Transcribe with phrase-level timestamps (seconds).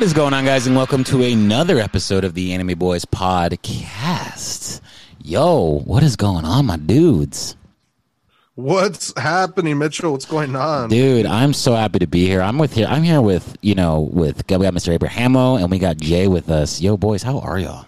[0.00, 4.80] What is going on, guys, and welcome to another episode of the Anime Boys podcast.
[5.22, 7.54] Yo, what is going on, my dudes?
[8.54, 10.12] What's happening, Mitchell?
[10.12, 10.88] What's going on?
[10.88, 12.40] Dude, I'm so happy to be here.
[12.40, 12.86] I'm with here.
[12.88, 14.98] I'm here with you know with we got Mr.
[14.98, 16.80] Abrahamo and we got Jay with us.
[16.80, 17.84] Yo, boys, how are y'all?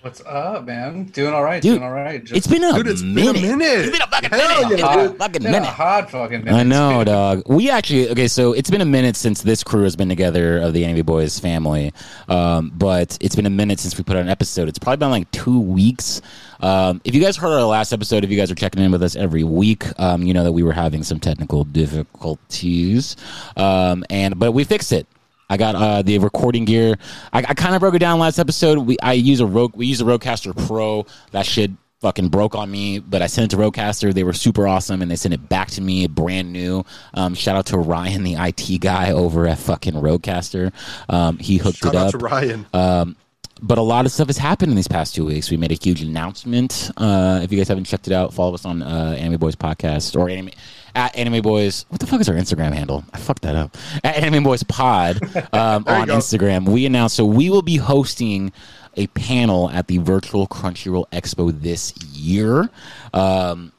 [0.00, 1.06] What's up, man?
[1.06, 1.60] Doing all right.
[1.60, 2.22] Dude, doing all right.
[2.30, 3.34] It's been a Dude, it's minute.
[3.34, 3.78] been a minute.
[3.80, 4.78] It's been a fucking Hell minute.
[4.78, 5.18] yeah, It's been a dude.
[5.18, 5.66] fucking been a minute.
[5.68, 6.56] hot fucking minute.
[6.56, 7.42] I know, dog.
[7.46, 8.28] We actually okay.
[8.28, 11.40] So it's been a minute since this crew has been together of the Anime Boys
[11.40, 11.92] family,
[12.28, 14.68] um, but it's been a minute since we put out an episode.
[14.68, 16.22] It's probably been like two weeks.
[16.60, 19.02] Um, if you guys heard our last episode, if you guys are checking in with
[19.02, 23.16] us every week, um, you know that we were having some technical difficulties,
[23.56, 25.08] um, and but we fixed it.
[25.50, 26.96] I got uh, the recording gear.
[27.32, 28.78] I, I kind of broke it down last episode.
[28.78, 31.06] We I use a Rode, we use a Rodecaster Pro.
[31.32, 34.12] That shit fucking broke on me, but I sent it to Rodecaster.
[34.14, 36.84] They were super awesome, and they sent it back to me brand new.
[37.14, 40.72] Um, shout out to Ryan, the IT guy over at fucking Rodecaster.
[41.08, 42.66] Um, he hooked Shout it out up to Ryan.
[42.72, 43.16] um,
[43.60, 45.50] but a lot of stuff has happened in these past two weeks.
[45.50, 46.92] We made a huge announcement.
[46.96, 50.14] Uh, if you guys haven't checked it out, follow us on uh, Anime Boys Podcast
[50.16, 50.50] or Anime
[50.98, 51.86] at Anime Boys.
[51.90, 53.04] What the fuck is our Instagram handle?
[53.12, 53.76] I fucked that up.
[54.02, 56.08] At Anime Boys Pod um, on.
[56.08, 56.68] Instagram.
[56.68, 58.52] We announced so we will be hosting
[58.96, 62.68] a panel at the virtual Crunchyroll Expo this year.
[63.14, 63.72] Um,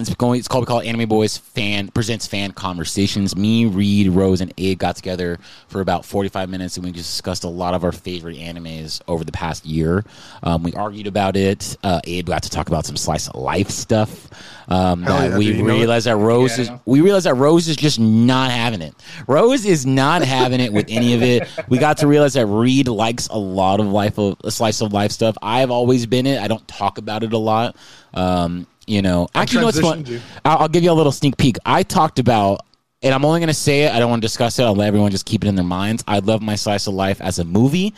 [0.00, 0.38] it's going.
[0.38, 3.36] It's called we call it Anime Boys Fan presents Fan Conversations.
[3.36, 7.10] Me, Reed, Rose, and Abe got together for about forty five minutes, and we just
[7.10, 10.04] discussed a lot of our favorite animes over the past year.
[10.42, 11.76] Um, we argued about it.
[11.82, 14.28] Uh, Abe got to talk about some slice of life stuff.
[14.68, 15.56] Um, that yeah, we dude.
[15.56, 15.78] You know what?
[15.80, 16.64] realized that Rose Yeah.
[16.74, 16.80] is.
[16.86, 18.94] We realized that Rose is just not having it.
[19.26, 21.48] Rose is not having it with any of it.
[21.68, 24.92] We got to realize that Reed likes a lot of life of a slice of
[24.92, 25.36] life stuff.
[25.42, 26.40] I've always been it.
[26.40, 27.76] I don't talk about it a lot.
[28.14, 30.04] Um, you know, actually, know what's fun?
[30.44, 31.56] I'll, I'll give you a little sneak peek.
[31.64, 32.66] I talked about,
[33.02, 33.92] and I'm only going to say it.
[33.92, 34.64] I don't want to discuss it.
[34.64, 36.02] I'll let everyone just keep it in their minds.
[36.08, 37.94] I love my slice of life as a movie.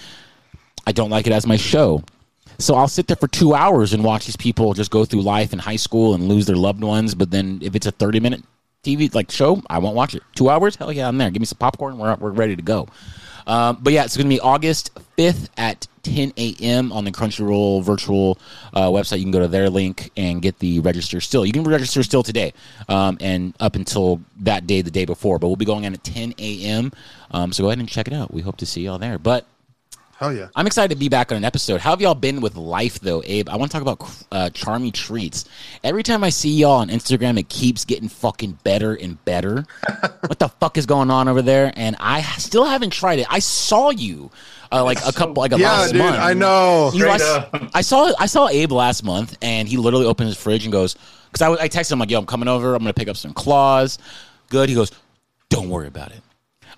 [0.86, 2.02] I don't like it as my show.
[2.58, 5.54] So I'll sit there for two hours and watch these people just go through life
[5.54, 7.14] in high school and lose their loved ones.
[7.14, 8.42] But then if it's a 30 minute
[8.84, 10.22] TV like show, I won't watch it.
[10.34, 10.76] Two hours?
[10.76, 11.30] Hell yeah, I'm there.
[11.30, 11.96] Give me some popcorn.
[11.96, 12.86] We're, we're ready to go.
[13.46, 16.92] Um, but yeah, it's going to be August 5th at 10 a.m.
[16.92, 18.38] on the Crunchyroll virtual
[18.72, 19.18] uh, website.
[19.18, 21.46] You can go to their link and get the register still.
[21.46, 22.52] You can register still today
[22.88, 25.38] um, and up until that day, the day before.
[25.38, 26.92] But we'll be going on at 10 a.m.
[27.30, 28.32] Um, so go ahead and check it out.
[28.32, 29.18] We hope to see y'all there.
[29.18, 29.46] But
[30.22, 30.48] Hell yeah.
[30.54, 31.80] I'm excited to be back on an episode.
[31.80, 33.48] How have y'all been with life, though, Abe?
[33.48, 35.46] I want to talk about uh, Charmy Treats.
[35.82, 39.66] Every time I see y'all on Instagram, it keeps getting fucking better and better.
[40.20, 41.72] what the fuck is going on over there?
[41.74, 43.26] And I still haven't tried it.
[43.28, 44.30] I saw you
[44.72, 45.98] uh, like a couple, like a Yeah, last dude.
[45.98, 46.16] month.
[46.16, 46.90] I know.
[46.94, 47.30] You know, I, Straight
[47.62, 47.70] up.
[47.74, 50.96] I saw I saw Abe last month, and he literally opened his fridge and goes,
[51.30, 52.74] because I, was- I texted him like, "Yo, I'm coming over.
[52.74, 53.98] I'm gonna pick up some claws."
[54.48, 54.68] Good.
[54.70, 54.90] He goes,
[55.50, 56.22] "Don't worry about it.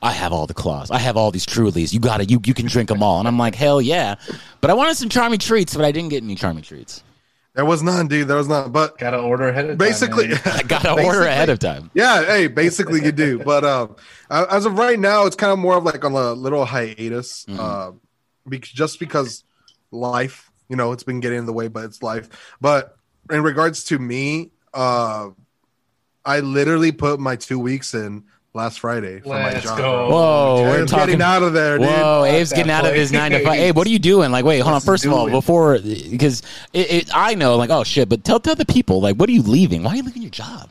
[0.03, 0.91] I have all the claws.
[0.91, 1.93] I have all these Trulies.
[1.93, 2.29] You got it.
[2.31, 4.17] You you can drink them all." And I'm like, "Hell yeah!"
[4.61, 7.04] But I wanted some charmy treats, but I didn't get any charmy treats.
[7.55, 8.27] There was none, dude.
[8.27, 8.73] There was none.
[8.73, 10.41] But Gotta order ahead of basically, time.
[10.45, 10.57] man.
[10.59, 11.91] I got to order ahead of time.
[11.95, 12.25] yeah.
[12.25, 13.39] Hey, basically you do.
[13.39, 13.95] But um,
[14.29, 17.45] as of right now, it's kind of more of like on a little hiatus.
[17.49, 17.59] Mhm.
[17.59, 17.93] Uh,
[18.49, 19.45] because just because
[19.93, 22.29] life, you know, it's been getting in the way, but it's life.
[22.61, 22.97] But
[23.31, 25.29] in regards to me, uh,
[26.25, 29.79] I literally put my two weeks in last Friday for my Let's job.
[29.79, 30.09] go.
[30.11, 31.07] Whoa, Hey, we're I'm talking.
[31.07, 31.89] getting out of there, dude.
[31.89, 33.55] Whoa, Abe's getting out of his nine to five.
[33.57, 34.31] Hey, what are you doing?
[34.31, 34.81] Like, wait, hold on.
[34.81, 35.33] First of all, doing?
[35.33, 36.43] before because
[36.73, 39.33] it, it, I know, like, oh shit, but tell tell the people, like, what are
[39.33, 39.83] you leaving?
[39.83, 40.71] Why are you leaving your job?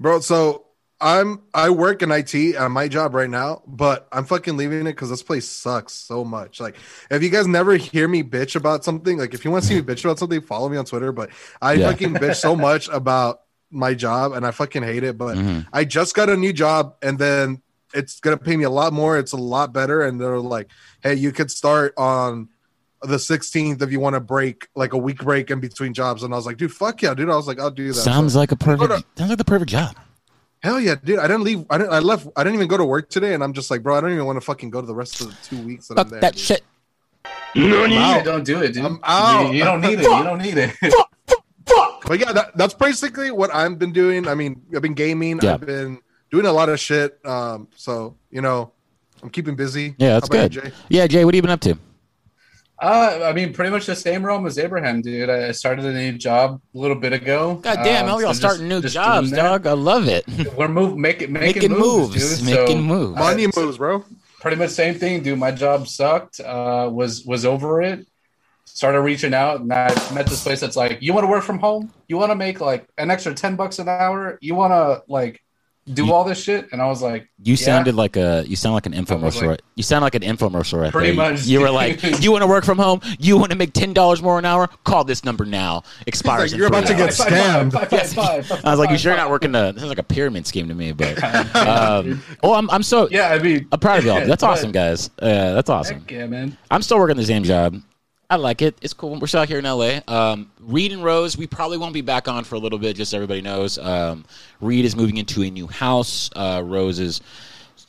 [0.00, 0.64] bro so
[1.00, 4.84] i'm i work in it at my job right now but i'm fucking leaving it
[4.84, 6.76] because this place sucks so much like
[7.10, 9.74] if you guys never hear me bitch about something like if you want to see
[9.74, 11.90] me bitch about something follow me on twitter but i Yeah.
[11.90, 13.40] fucking bitch so much about
[13.70, 15.66] my job and i fucking hate it but Mhm.
[15.72, 17.60] i just got a new job and then
[17.94, 20.68] it's gonna pay me a lot more it's a lot better and they're like
[21.02, 22.48] hey you could start on
[23.02, 26.32] the 16th if you want to break like a week break in between jobs and
[26.32, 28.38] i was like dude fuck yeah dude i was like i'll do that Sounds So-
[28.38, 28.90] like a perfect.
[28.90, 29.94] Hold Sounds like the perfect job.
[30.60, 31.20] Hell yeah, dude!
[31.20, 31.64] I didn't leave.
[31.70, 31.92] I didn't.
[31.92, 32.26] I left.
[32.36, 34.24] I didn't even go to work today, and I'm just like, bro, I don't even
[34.26, 36.20] want to fucking go to the rest of the two weeks that I'm Fuck there.
[36.20, 36.40] that dude.
[36.42, 36.62] shit.
[37.54, 38.24] I'm Yeah, out.
[38.24, 38.84] don't do it, dude.
[38.84, 39.52] I'm out.
[39.52, 40.02] You, you don't need it.
[40.02, 40.74] You don't need it.
[42.08, 44.26] But yeah, that, that's basically what I've been doing.
[44.26, 45.38] I mean, I've been gaming.
[45.42, 45.54] Yeah.
[45.54, 46.00] I've been
[46.30, 47.18] doing a lot of shit.
[47.24, 48.72] Um, so you know,
[49.22, 49.94] I'm keeping busy.
[49.98, 50.54] Yeah, that's good.
[50.54, 50.72] you, Jay?
[50.88, 51.78] Yeah, Jay, what have you been up to?
[52.80, 55.28] Uh, I mean, pretty much the same realm as Abraham, dude.
[55.28, 57.56] I started a new job a little bit ago.
[57.56, 59.66] God damn, Um, all y'all so starting new jobs, doing dog.
[59.66, 60.24] I love it.
[60.56, 62.46] We're move, making, making, Making moves, moves, dude.
[62.54, 63.16] making so, moves.
[63.16, 64.04] uh, Money so moves, bro.
[64.40, 65.40] pretty much same thing, dude.
[65.40, 66.38] My job sucked.
[66.38, 68.06] Uh, was was over it.
[68.74, 71.58] Started reaching out, and I met this place that's like, you want to work from
[71.58, 71.92] home?
[72.06, 74.38] You want to make like an extra ten bucks an hour?
[74.40, 75.42] You want to like
[75.92, 76.68] do You- all this shit?
[76.70, 77.64] And I was like, You Yeah.
[77.64, 79.46] sounded like a you sound like an infomercial.
[79.48, 81.30] like- you sound like an infomercial right Pretty there.
[81.32, 83.00] much, You were like, you want to work from home?
[83.18, 84.68] You want to make ten dollars more an hour?
[84.84, 85.82] Call this number now.
[86.06, 86.42] Expires.
[86.42, 87.72] like, in "You're about three to get Five, five, scammed.
[87.72, 89.72] five, five, five, five, I was like, you sure you're not working the?
[89.72, 91.20] This is like a pyramid scheme to me, but
[91.56, 94.24] um, oh, I'm I'm so Yeah, I mean, I'm proud of y'all.
[94.26, 95.08] That's awesome, guys.
[95.18, 96.00] Uh, that's awesome.
[96.00, 96.56] Heck yeah, man.
[96.70, 97.80] I'm still working the same job.
[98.30, 98.76] I like it.
[98.82, 99.18] It's cool.
[99.18, 100.00] We're still out here in LA.
[100.06, 103.10] Um, Reed and Rose, we probably won't be back on for a little bit, just
[103.10, 103.78] so everybody knows.
[103.78, 104.26] Um,
[104.60, 106.28] Reed is moving into a new house.
[106.36, 107.22] Uh, Rose is,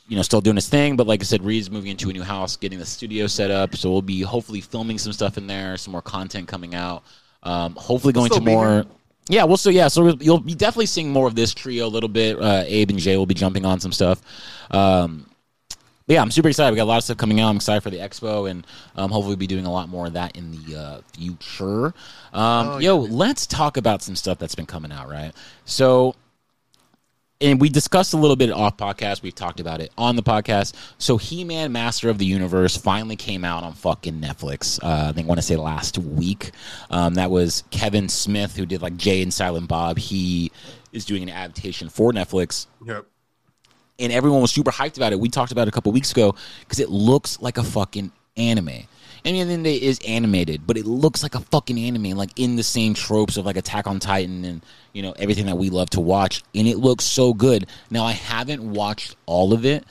[0.08, 2.22] you know, still doing his thing, but like I said, Reed's moving into a new
[2.22, 3.76] house, getting the studio set up.
[3.76, 7.02] So we'll be hopefully filming some stuff in there, some more content coming out.
[7.42, 8.68] Um, hopefully going Still to more.
[8.70, 8.84] here?
[9.28, 12.08] Yeah, we'll so yeah, so you'll be definitely seeing more of this trio a little
[12.08, 12.40] bit.
[12.40, 14.22] Uh, Abe and Jay will be jumping on some stuff.
[14.70, 15.26] Um,
[16.10, 16.72] but yeah, I'm super excited.
[16.72, 17.50] We got a lot of stuff coming out.
[17.50, 18.66] I'm excited for the expo, and
[18.96, 21.94] um, hopefully, we'll be doing a lot more of that in the uh, future.
[22.32, 25.30] Um, Oh, yo, let's talk about some stuff that's been coming out, right?
[25.66, 26.16] So,
[27.40, 29.22] and we discussed a little bit off podcast.
[29.22, 30.74] We've talked about it on the podcast.
[30.98, 34.82] So, He Man, Master of the Universe, finally came out on fucking Netflix.
[34.82, 36.50] Uh, I think I want to say last week.
[36.90, 39.96] Um, that was Kevin Smith who did like Jay and Silent Bob.
[39.96, 40.50] He
[40.92, 43.06] is doing an adaptation for Netflix Yep.
[44.00, 45.20] And everyone was super hyped about it.
[45.20, 48.86] We talked about it a couple weeks ago because it looks like a fucking anime.
[49.24, 52.56] I mean, then it is animated, but it looks like a fucking anime, like in
[52.56, 55.90] the same tropes of like Attack on Titan and you know everything that we love
[55.90, 57.66] to watch, and it looks so good.
[57.90, 59.84] Now I haven't watched all of it,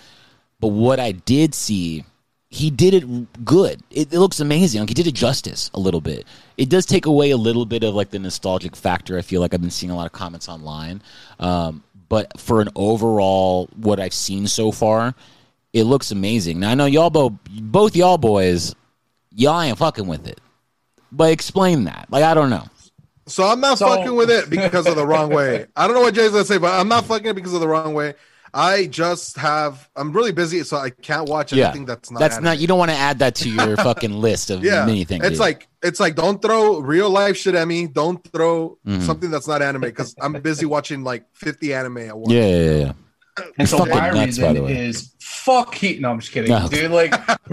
[0.60, 2.06] but what I did see,
[2.50, 3.84] he did it good.
[3.92, 4.80] It, it looks amazing.
[4.82, 6.26] Like he did it justice a little bit.
[6.58, 9.18] It does take away a little bit of like the nostalgic factor.
[9.18, 11.04] I feel like I've been seeing a lot of comments online,
[11.40, 15.16] um, but for an overall what I've seen so far,
[15.74, 16.60] it looks amazing.
[16.60, 18.76] Now I know y'all both, both y'all boys,
[19.34, 20.42] y'all ain't fucking with it.
[21.12, 22.08] But explain that.
[22.10, 22.66] Like I don't know.
[23.28, 25.68] So I'm not So- fucking with it because of the wrong way.
[25.76, 27.68] I don't know what Jay's gonna say, but I'm not fucking it because of the
[27.68, 28.16] wrong way.
[28.52, 32.20] I just have I'm really busy, so I can't watch Yeah, anything that's not.
[32.20, 32.46] that's anime.
[32.46, 32.58] not.
[32.60, 35.24] You don't want to add that to your fucking list of yeah, many things.
[35.24, 35.40] It's dude.
[35.40, 37.88] like it's like don't throw real life shit at me.
[37.88, 39.02] Don't throw Mhm.
[39.06, 42.32] something that's not anime because I'm busy watching like 50 anime at once.
[42.34, 42.92] yeah, yeah, yeah, yeah.
[43.58, 44.88] And so my nuts, reason by the way.
[44.88, 46.02] is fuck heat.
[46.02, 46.68] No, I'm just kidding, No.
[46.68, 46.92] dude.
[46.92, 47.14] Like,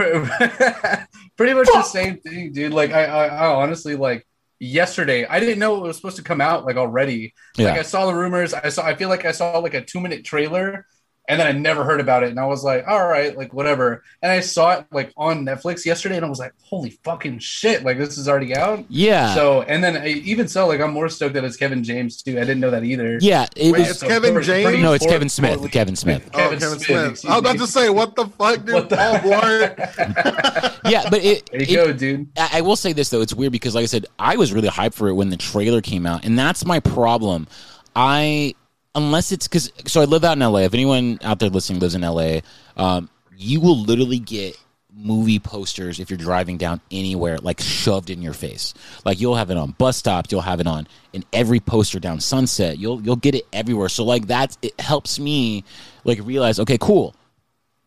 [1.37, 2.73] pretty much the same thing, dude.
[2.73, 4.27] Like, I, I, I honestly like
[4.59, 5.27] yesterday.
[5.27, 7.35] I didn't know it was supposed to come out like already.
[7.57, 7.71] Yeah.
[7.71, 8.55] Like, I saw the rumors.
[8.55, 8.85] I saw.
[8.85, 10.87] I feel like I saw like a two minute trailer.
[11.29, 14.05] And then I never heard about it, and I was like, "All right, like whatever."
[14.23, 17.83] And I saw it like on Netflix yesterday, and I was like, "Holy fucking shit!
[17.83, 19.35] Like this is already out." Yeah.
[19.35, 22.37] So, and then I, even so, like I'm more stoked that it's Kevin James too.
[22.37, 23.19] I didn't know that either.
[23.21, 23.91] yeah, it Wait, was.
[23.91, 24.65] it's Kevin pretty- James?
[24.67, 25.51] pretty no, it's Kevin Smith.
[25.55, 26.31] forwardly- Kevin Smith.
[26.33, 26.81] Oh, Kevin, Smith.
[27.11, 28.75] excuse I was about to say, what the fuck, dude?
[28.75, 30.73] What the- Paul Blart.
[30.87, 31.51] Yeah, but it.
[31.51, 32.29] There you it- go, dude.
[32.37, 34.69] I I will say this though, it's weird because like I said, I was really
[34.69, 37.49] hyped for it when the trailer came out, and that's my problem.
[37.97, 38.55] I
[38.97, 40.61] unless it's because so I live out in LA.
[40.61, 42.41] If anyone out there listening lives in LA,
[42.77, 44.57] um, you will literally get
[44.99, 48.73] movie posters if you're driving down anywhere like shoved in your face
[49.05, 52.19] like you'll have it on bus stops you'll have it on in every poster down
[52.19, 55.63] sunset you'll you'll get it everywhere so like that's it helps me
[56.05, 57.15] like realize okay cool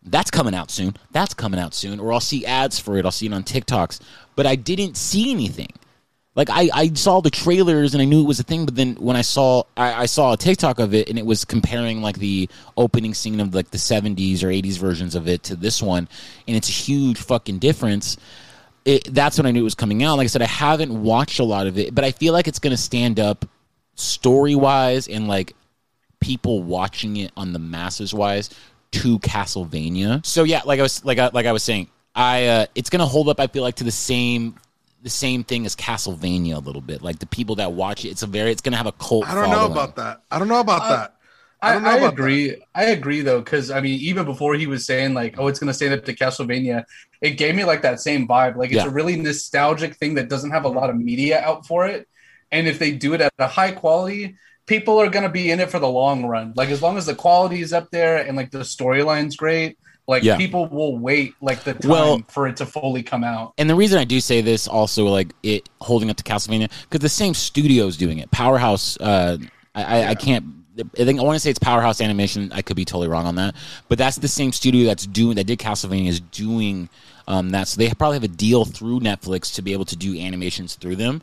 [0.03, 0.95] that's coming out soon.
[1.11, 1.99] That's coming out soon.
[1.99, 3.05] Or I'll see ads for it.
[3.05, 3.99] I'll see it on TikToks.
[4.35, 5.71] But I didn't see anything.
[6.39, 8.95] Like I, I saw the trailers and I knew it was a thing, but then
[8.95, 12.17] when I saw I, I saw a TikTok of it and it was comparing like
[12.17, 16.07] the opening scene of like the seventies or eighties versions of it to this one,
[16.47, 18.15] and it's a huge fucking difference.
[18.85, 20.15] It, that's when I knew it was coming out.
[20.15, 22.59] Like I said, I haven't watched a lot of it, but I feel like it's
[22.59, 23.45] gonna stand up
[23.95, 25.57] story wise and like
[26.21, 28.49] people watching it on the masses wise
[28.91, 30.25] to Castlevania.
[30.25, 33.05] So yeah, like I was like I, like I was saying, I uh, it's gonna
[33.05, 33.41] hold up.
[33.41, 34.55] I feel like to the same
[35.01, 37.01] the same thing as Castlevania a little bit.
[37.01, 39.27] Like the people that watch it, it's a very it's gonna have a cult.
[39.27, 40.21] I don't know about that.
[40.29, 41.15] I don't know about Uh, that.
[41.61, 42.55] I I, don't know I about agree.
[42.73, 45.73] I agree though, because I mean, even before he was saying like, "Oh, it's gonna
[45.73, 46.83] stand up to Castlevania,"
[47.21, 48.55] it gave me like that same vibe.
[48.55, 48.87] Like it's Yeah.
[48.87, 52.07] a really nostalgic thing that doesn't have a lot of media out for it,
[52.51, 54.35] and if they do it at a high quality,
[54.67, 56.53] people are gonna be in it for the long run.
[56.55, 59.77] Like as long as the quality is up there and like the storyline's great,
[60.09, 60.37] like Yeah.
[60.37, 63.53] people will wait like the time Well- for it to fully come out.
[63.59, 67.01] And the reason I do say this also like it holding up to Castlevania because
[67.01, 68.29] the same studio's doing it.
[68.31, 68.97] Powerhouse.
[68.99, 69.37] Uh,
[69.75, 70.45] I, I, I can't.
[70.97, 72.51] I think I want to say it's Powerhouse Animation.
[72.53, 73.53] I could be totally wrong on that,
[73.87, 76.89] but that's the same studio that's doing that did Castlevania is doing
[77.27, 77.67] um, that.
[77.67, 80.95] So they probably have a deal through Netflix to be able to do animations through
[80.95, 81.21] them.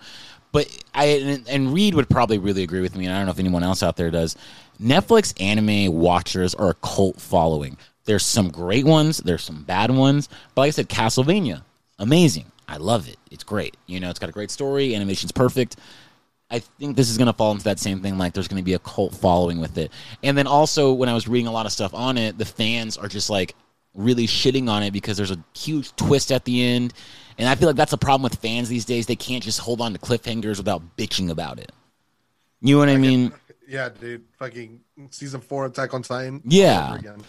[0.53, 3.33] But I and, and Reed would probably really agree with me, and I don't know
[3.33, 4.37] if anyone else out there does.
[4.81, 7.79] Netflix anime watchers are a cult following.
[8.07, 11.63] There's some great ones, there's some bad ones, but like I said, Castlevania,
[11.99, 12.51] amazing.
[12.69, 13.17] I love it.
[13.31, 13.77] It's great.
[13.87, 14.95] You know, it's got a great story.
[14.95, 15.77] Animation's perfect.
[16.51, 18.19] I think this is going to fall into that same thing.
[18.19, 19.93] Like, there's going to be a cult following with it.
[20.23, 22.97] And then also, when I was reading a lot of stuff on it, the fans
[22.97, 23.55] are just like
[23.95, 26.93] really shitting on it because there's a huge twist at the end.
[27.39, 29.07] And I feel like that's a problem with fans these days.
[29.07, 31.73] They can't just hold on to cliffhangers without bitching about it.
[32.61, 33.33] You know what I mean?
[33.69, 34.25] Yeah, dude.
[34.39, 34.81] Fucking
[35.11, 36.41] season four Attack on Titan.
[36.45, 36.89] Yeah.
[36.91, 37.23] over again.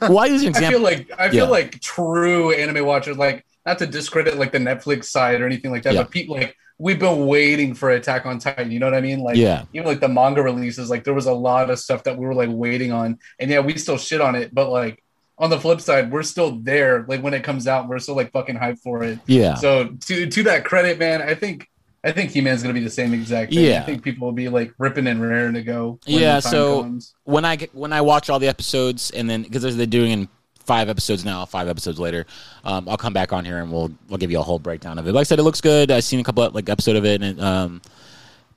[0.08, 1.50] Well, I use an I feel like I feel Yeah.
[1.50, 5.82] like true anime watchers, like not to discredit like the Netflix side or anything like
[5.82, 6.02] that, Yeah.
[6.02, 8.70] but people like we've been waiting for Attack on Titan.
[8.70, 9.20] You know what I mean?
[9.20, 9.64] Like Yeah.
[9.74, 12.34] even like the manga releases, like there was a lot of stuff that we were
[12.34, 15.02] like waiting on, and yeah, we still shit on it, but like
[15.38, 17.04] on the flip side, we're still there.
[17.08, 19.18] Like when it comes out, we're still like fucking hyped for it.
[19.26, 19.54] yeah.
[19.56, 21.68] So to to that credit, man, I think
[22.02, 23.64] I think He Man's gonna be the same exact thing.
[23.64, 23.80] Yeah.
[23.80, 25.98] I think people will be like ripping and raring to go.
[26.06, 27.14] when Yeah, the time so- comes.
[27.24, 30.28] when I get when I watch all the episodes and then because they're doing in
[30.64, 32.26] five episodes now, five episodes later,
[32.64, 35.06] um, I'll come back on here and we'll we'll give you a whole breakdown of
[35.06, 35.12] it.
[35.12, 35.90] Like I said, it looks good.
[35.90, 37.82] I've seen a couple of, like episode of it, and um,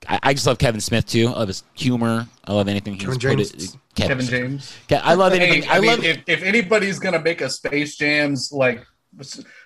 [0.08, 1.28] I, I just love Kevin Smith too.
[1.28, 2.26] I love his humor.
[2.44, 3.74] I love anything he's Kevin put James.
[3.74, 3.76] it.
[3.94, 4.72] Kevin James.
[4.90, 5.62] I love anything.
[5.62, 6.04] Hey, I, I, mean, love.
[6.04, 8.84] if, if anybody's gonna make a Space Jams like s-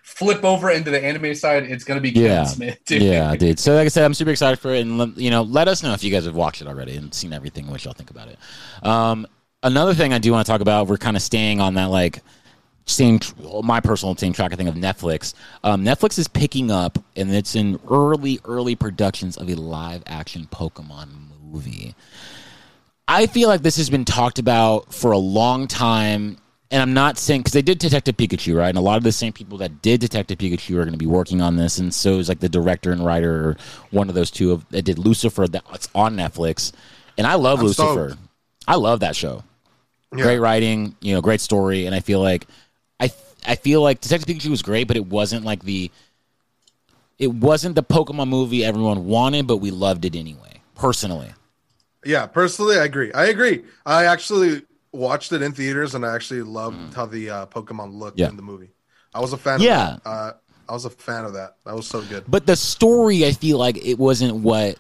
[0.03, 2.45] flip over into the anime side, it's gonna be Kevin Yeah.
[2.45, 2.79] Smith.
[2.85, 3.03] Dude.
[3.03, 3.59] yeah, dude.
[3.59, 5.83] So like I said, I'm super excited for it, and let- you know, let us
[5.83, 7.67] know if you guys have watched it already and seen everything.
[7.69, 8.39] What y'all think about it.
[8.87, 9.27] Um,
[9.63, 12.21] another thing I do want to talk about, we're kind of staying on that like
[12.87, 13.21] same
[13.63, 15.35] my personal same track thing of Netflix.
[15.63, 20.49] Um, Netflix is picking up, and it's in early early productions of a live action
[20.51, 21.09] Pokemon
[21.43, 21.95] movie.
[23.07, 26.39] I feel like this has been talked about for a long time,
[26.71, 28.69] and I'm not saying because they did Detective Pikachu, right?
[28.69, 31.07] And a lot of the same people that did Detective Pikachu are going to be
[31.07, 33.57] working on this, and so is like the director and writer, or
[33.91, 35.47] one of those two of that did Lucifer.
[35.49, 36.73] That's on Netflix,
[37.17, 38.11] and I love I'm Lucifer.
[38.11, 38.23] stoked.
[38.67, 39.43] I love that show.
[40.15, 40.23] Yeah.
[40.25, 42.47] Great writing, you know, great story, and I feel like
[43.01, 43.11] I
[43.47, 45.91] I feel like Detective Pikachu was great, but it wasn't like the
[47.19, 50.61] it wasn't the Pokemon movie everyone wanted, but we loved it anyway.
[50.75, 51.33] Personally,
[52.05, 53.13] Yeah, personally, I agree.
[53.13, 53.65] I agree.
[53.85, 58.17] I actually watched it in theaters, and I actually loved how the uh, Pokemon looked
[58.17, 58.21] Mm.
[58.21, 58.29] Yeah.
[58.31, 58.71] in the movie.
[59.15, 59.61] I was a fan.
[59.61, 59.95] Yeah.
[59.95, 60.09] of that.
[60.11, 60.33] Uh,
[60.69, 61.57] I was a fan of that.
[61.65, 62.25] That was so good.
[62.29, 64.77] but the story, I feel like it wasn't what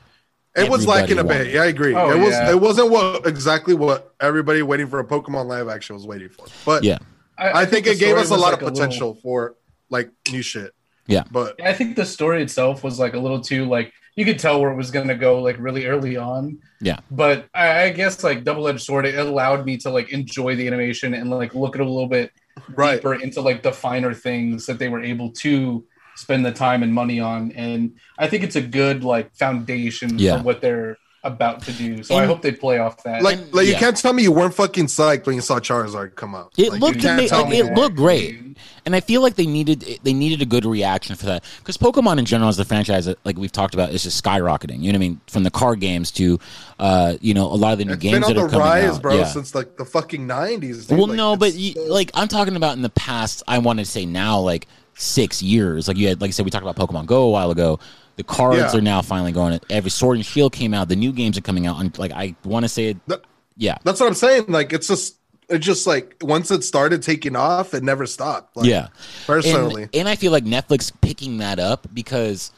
[0.54, 1.52] It was everybody lacking a bit.
[1.54, 1.94] Yeah, I agree.
[1.94, 2.30] Oh, it was.
[2.32, 2.50] yeah.
[2.50, 6.46] It wasn't what exactly what everybody waiting for a Pokemon live action was waiting for.
[6.66, 6.98] But Yeah,
[7.38, 9.56] I, think, the it gave us a lot like, of potential for
[9.88, 10.74] like new shit.
[11.06, 11.24] Yeah.
[11.30, 14.60] But I think the story itself was like a little too like you could tell
[14.60, 16.58] where it was gonna go like really early on.
[16.80, 20.56] yeah, But I, I guess like double edged sword, it allowed me to like enjoy
[20.56, 22.32] the animation and like look at it a little bit
[22.74, 22.96] right.
[22.96, 25.84] deeper into like the finer things that they were able to
[26.16, 27.52] spend the time and money on.
[27.52, 30.38] And I think it's a good like foundation Yeah.
[30.38, 30.96] for what they're
[31.28, 32.02] about to do.
[32.02, 33.22] So I hope they play off that.
[33.22, 33.78] Like, And- like you yeah.
[33.78, 36.52] can't tell me you weren't fucking psyched when you saw Charizard come out.
[36.58, 38.40] it Like, looked you ama- like, it looked great,
[38.84, 42.18] and I feel like they needed they needed a good reaction for that because Pokemon
[42.18, 44.80] in general is the franchise that like we've talked about is just skyrocketing.
[44.82, 45.20] You know what I mean?
[45.28, 46.38] From the card games to
[46.78, 48.48] uh, you know a lot of the new It's games been on that the are
[48.50, 49.02] coming rise, out.
[49.02, 49.24] bro, yeah.
[49.26, 50.88] since like the fucking nineties.
[50.88, 53.42] Well, no, but you, like I'm talking about in the past.
[53.46, 55.86] I want to say now, like six years.
[55.86, 57.78] Like you had, like I said, we talked about Pokemon Go a while ago.
[58.18, 58.76] The cards Yeah.
[58.76, 59.58] are now finally going.
[59.70, 60.88] Every Sword and Shield came out.
[60.88, 61.80] The new games are coming out.
[61.80, 63.22] And like I want to say, it, That-
[63.56, 64.46] yeah, that's what I'm saying.
[64.48, 65.16] Like it's just,
[65.48, 68.56] it's just like once it started taking off, it never stopped.
[68.56, 68.88] Like, yeah.
[69.26, 69.84] personally.
[69.84, 72.50] and, and I feel like Netflix picking that up because,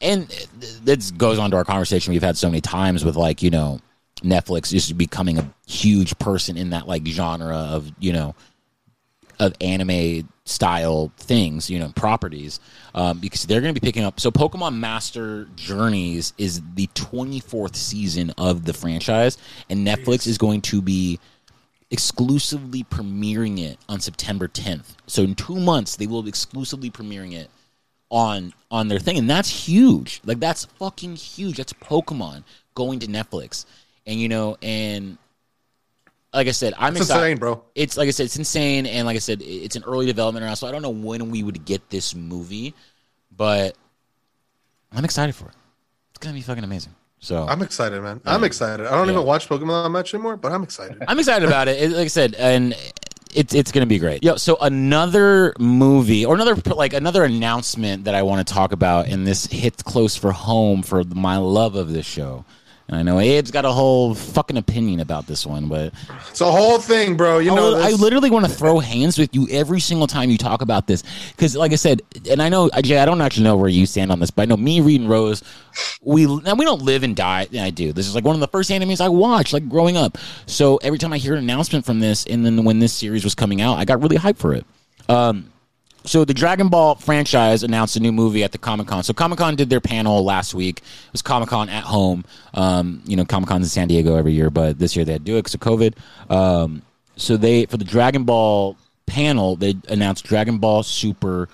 [0.00, 0.28] and
[0.84, 3.78] this goes on to our conversation we've had so many times with like you know
[4.20, 8.34] Netflix just becoming a huge person in that like genre of you know
[9.42, 12.60] of anime style things, you know, properties,
[12.94, 14.20] um, because they're going to be picking up.
[14.20, 19.36] So, Pokemon Master Journeys is the 24th season of the franchise,
[19.68, 21.18] and Netflix is going to be
[21.90, 24.94] exclusively premiering it on September 10th.
[25.06, 27.50] So, in two months, they will be exclusively premiering it
[28.10, 30.20] on on their thing, and that's huge.
[30.24, 31.56] Like that's fucking huge.
[31.56, 32.44] That's Pokemon
[32.74, 33.64] going to Netflix,
[34.06, 35.18] and you know, and
[36.34, 37.62] like I said, I'm It's excited insane, bro.
[37.74, 40.56] it's like I said, it's insane, and like I said, it's an early development around.
[40.56, 42.74] So I don't know when we would get this movie,
[43.36, 43.76] but
[44.92, 45.54] I'm excited for it.
[46.10, 46.94] It's gonna be fucking amazing.
[47.20, 48.20] So I'm, excited, man.
[48.24, 48.84] I'm excited.
[48.86, 49.12] I don't Yeah.
[49.14, 50.98] even watch Pokemon much anymore, but I'm excited.
[51.06, 51.80] I'm excited about it.
[51.80, 52.74] It- Like I said, and
[53.34, 54.24] it's it's gonna be great.
[54.24, 59.06] Yo, so another movie or another like another announcement that I want to talk about,
[59.08, 62.44] and this hits close for home for my love of this show.
[62.88, 65.94] And I know Abe's got a whole fucking opinion about this one, but
[66.28, 67.38] It's a whole thing, bro.
[67.38, 70.30] You I, know, li- I literally want to throw hands with you every single time
[70.30, 73.44] you talk about this because, like I said, and I know Jay, I don't actually
[73.44, 75.42] know where you stand on this, but I know me, Reed, and Rose,
[76.02, 77.46] we now we don't live and die.
[77.50, 77.92] Yeah, I do.
[77.92, 80.18] This is like one of the first animes I watched, like growing up.
[80.46, 83.34] So every time I hear an announcement from this, and then when this series was
[83.34, 84.66] coming out, I got really hyped for it.
[85.08, 85.51] Um,
[86.04, 89.02] so the Dragon Ball franchise announced a new movie at the Comic Con.
[89.02, 90.78] So Comic Con did their panel last week.
[90.78, 92.24] It was Comic Con at home.
[92.54, 95.20] Um, you know, Comic Con's in San Diego every year, but this year they had
[95.22, 95.94] to do it because of COVID.
[96.30, 96.82] Um,
[97.16, 101.48] so they for the Dragon Ball panel, they announced Dragon Ball Super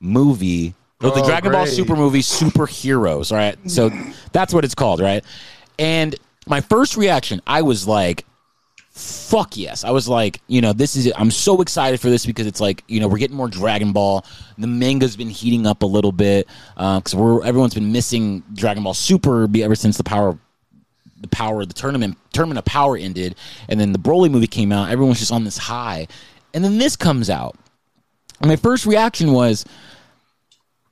[0.00, 0.74] movie.
[1.02, 1.66] Or the Oh, Dragon Ball.
[1.66, 3.56] Super movie Superheroes, right?
[3.70, 3.90] So
[4.32, 5.24] that's what it's called, right?
[5.78, 6.14] And
[6.46, 8.24] my first reaction, I was like,
[8.92, 9.84] fuck yes.
[9.84, 12.84] I was like, you know, this is I'm so excited for this because it's like,
[12.88, 14.24] you know, we're getting more Dragon Ball.
[14.58, 16.46] The manga's been heating up a little bit
[16.76, 20.38] uh, because we're everyone's been missing Dragon Ball Super ever since the power
[21.20, 23.36] the power the tournament tournament of power ended
[23.68, 24.90] and then the Broly movie came out.
[24.90, 26.06] Everyone's just on this high.
[26.54, 27.56] And then this comes out.
[28.40, 29.64] And my first reaction was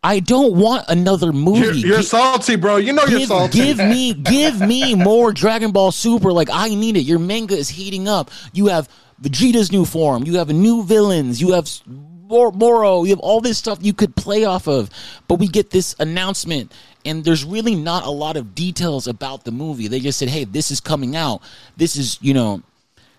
[0.02, 1.60] I don't want another movie.
[1.60, 2.76] You're, you're salty, bro.
[2.76, 3.58] You know you're salty.
[3.58, 6.32] give me give me more Dragon Ball Super.
[6.32, 7.02] Like I need it.
[7.02, 8.30] Your manga is heating up.
[8.52, 8.88] You have
[9.20, 10.24] Vegeta's new form.
[10.24, 11.40] You have new villains.
[11.40, 13.04] You have Mor- Moro.
[13.04, 14.88] You have all this stuff you could play off of.
[15.28, 16.72] But we get this announcement,
[17.04, 19.86] and there's really not a lot of details about the movie.
[19.86, 21.42] They just said, "Hey, this is coming out.
[21.76, 22.62] This is you know."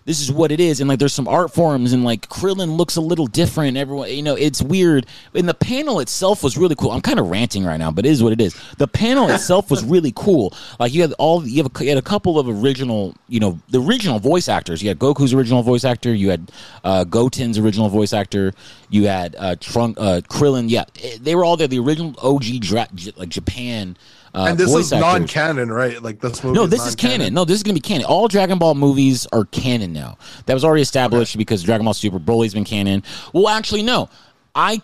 [0.04, 0.80] This is what it is.
[0.80, 3.76] And like there's some art forms and like krillin looks a little different.
[3.76, 5.06] Everyone you know it's weird.
[5.34, 6.90] And the panel itself was really cool.
[6.90, 8.54] I'm kind of ranting right now but it is what it is.
[8.78, 10.54] The panel itself was really cool.
[10.78, 13.58] Like you had all you have a, you had a couple of original you know
[13.70, 14.82] the original voice actors.
[14.82, 16.14] You had goku's original voice actor.
[16.14, 16.50] You had
[16.84, 18.52] uh goten's original voice actor.
[18.90, 20.68] You had uh trunk uh krillin.
[20.68, 21.68] Yeah eh, they were all there.
[21.68, 23.96] The original og dra- like japan
[24.34, 25.00] uh, and this is actors.
[25.00, 26.02] non-canon, right?
[26.02, 26.54] Like this movie.
[26.54, 27.34] No, this is canon.
[27.34, 28.06] No, this is going to be canon.
[28.06, 30.16] All Dragon Ball movies are canon now.
[30.46, 33.02] That was already established because Dragon Ball Super Broly's been canon.
[33.32, 34.08] Well, actually, no.
[34.54, 34.80] I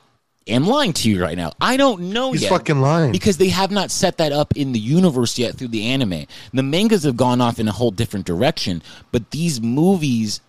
[0.47, 1.53] am lying to you right now.
[1.61, 2.51] I don't know He's yet.
[2.51, 3.13] fucking lying.
[3.13, 6.27] Because they have not set that up in the universe yet through the anime.
[6.53, 10.41] The mangas have gone off in a whole different direction, but these movies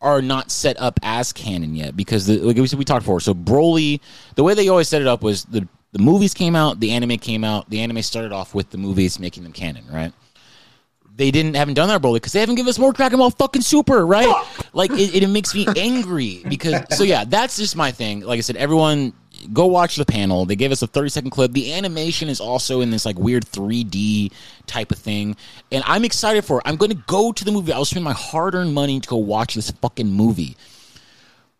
[0.00, 3.20] are not set up as canon yet because the, like we said we talked before.
[3.20, 4.00] So Broly,
[4.34, 5.66] the way they always set it up was the
[5.96, 7.70] the movies came out, the anime came out.
[7.70, 10.12] The anime started off with the movies making them canon, right?
[11.16, 13.62] They didn't haven't done that Broly because they haven't given us more Dragon Ball fucking
[13.62, 14.28] Super, right?
[14.74, 18.20] Like it, it makes me angry because so yeah, that's just my thing.
[18.20, 19.14] Like I said, everyone
[19.54, 20.44] go watch the panel.
[20.44, 21.52] They gave us a 30 second clip.
[21.52, 24.32] The animation is also in this like weird 3D
[24.66, 25.34] type of thing.
[25.72, 26.64] And I'm excited for it.
[26.66, 27.72] I'm going to go to the movie.
[27.72, 30.58] I'll spend my hard earned money to go watch this fucking movie.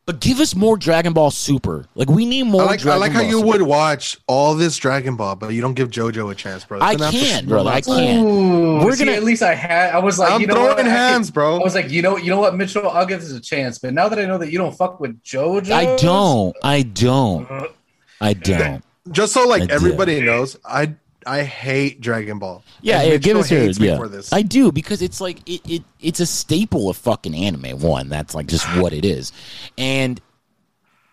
[0.07, 1.85] But give us more Dragon Ball Super.
[1.97, 3.47] Like we need more I like, I Dragon like how Ball you Super.
[3.49, 6.79] would watch all this Dragon Ball, but you don't give JoJo a chance, bro.
[6.79, 7.71] I It's gonna have to- can't, brother.
[7.71, 8.25] I can't.
[8.25, 9.93] Ooh, We're see, gonna- at least I had.
[9.93, 10.87] I was like, I'm you know throwing what?
[10.87, 11.57] I hands, bro.
[11.59, 12.89] I was like, you know, you know what, Mitchell?
[12.89, 13.79] I'll give this a chance.
[13.81, 16.57] But now that I know that you don't fuck with JoJo, I don't.
[16.63, 17.43] I don't.
[17.51, 17.67] Uh-huh.
[18.21, 18.85] I don't.
[19.11, 19.73] Just so like I do.
[19.73, 20.95] everybody knows, I
[21.27, 22.63] I hate Dragon Ball.
[22.81, 23.97] Yeah, And yeah, give us your hates yeah.
[23.97, 24.33] for this.
[24.33, 27.81] I do because it's like it, it it's a staple of fucking anime.
[27.81, 29.33] One, that's like just what it is,
[29.77, 30.21] and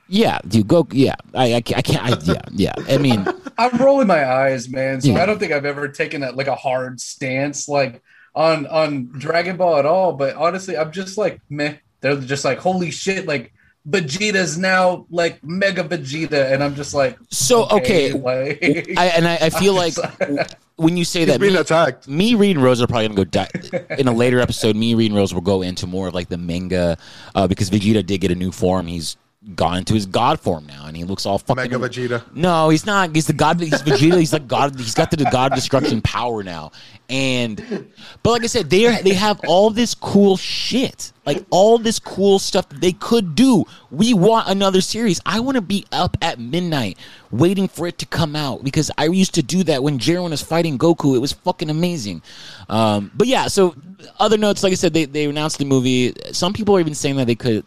[0.07, 0.87] yeah, dude, go.
[0.91, 1.77] Yeah, I I can't.
[1.77, 2.93] I, can't, I yeah yeah.
[2.93, 3.25] I mean,
[3.57, 5.01] I'm rolling my eyes, man.
[5.01, 5.23] So Yeah.
[5.23, 8.01] I don't think I've ever taken a, like a hard stance like
[8.35, 10.13] on on Dragon Ball at all.
[10.13, 11.75] But honestly, I'm just like meh.
[12.01, 13.53] They're just like holy shit, like
[13.89, 18.13] Vegeta's now like Mega Vegeta, and I'm just like so okay.
[18.13, 18.59] like,
[18.97, 19.93] I and I, I feel like
[20.77, 22.07] when you say He's that, being me, attacked.
[22.07, 24.75] me, Reed, and Rose are probably gonna go di- in a later episode.
[24.75, 26.97] Me, Reed, and Rose will go into more of like the manga
[27.35, 28.87] uh, because Vegeta did get a new form.
[28.87, 29.17] He's
[29.55, 32.23] gone into his god form now, and he looks all fucking Mega Vegeta.
[32.33, 33.13] No, he's not.
[33.13, 33.59] He's the god.
[33.59, 34.17] He's Vegeta.
[34.19, 34.75] He's like god.
[34.77, 36.71] He's got the god destruction power now.
[37.09, 37.91] And,
[38.23, 41.99] but like I said, they are, they have all this cool shit, like all this
[41.99, 43.65] cool stuff that they could do.
[43.91, 45.19] We want another series.
[45.25, 46.97] I want to be up at midnight
[47.29, 50.41] waiting for it to come out because I used to do that when Jiren was
[50.41, 51.15] fighting Goku.
[51.15, 52.21] It was fucking amazing.
[52.69, 53.75] Um, but yeah, so
[54.19, 56.13] other notes, like I said, they they announced the movie.
[56.31, 57.65] Some people are even saying that they could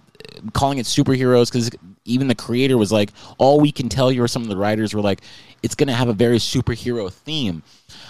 [0.52, 1.70] calling it superheroes because
[2.04, 4.94] even the creator was like, all we can tell you, or some of the writers
[4.94, 5.20] were like,
[5.62, 7.62] it's going to have a very superhero theme.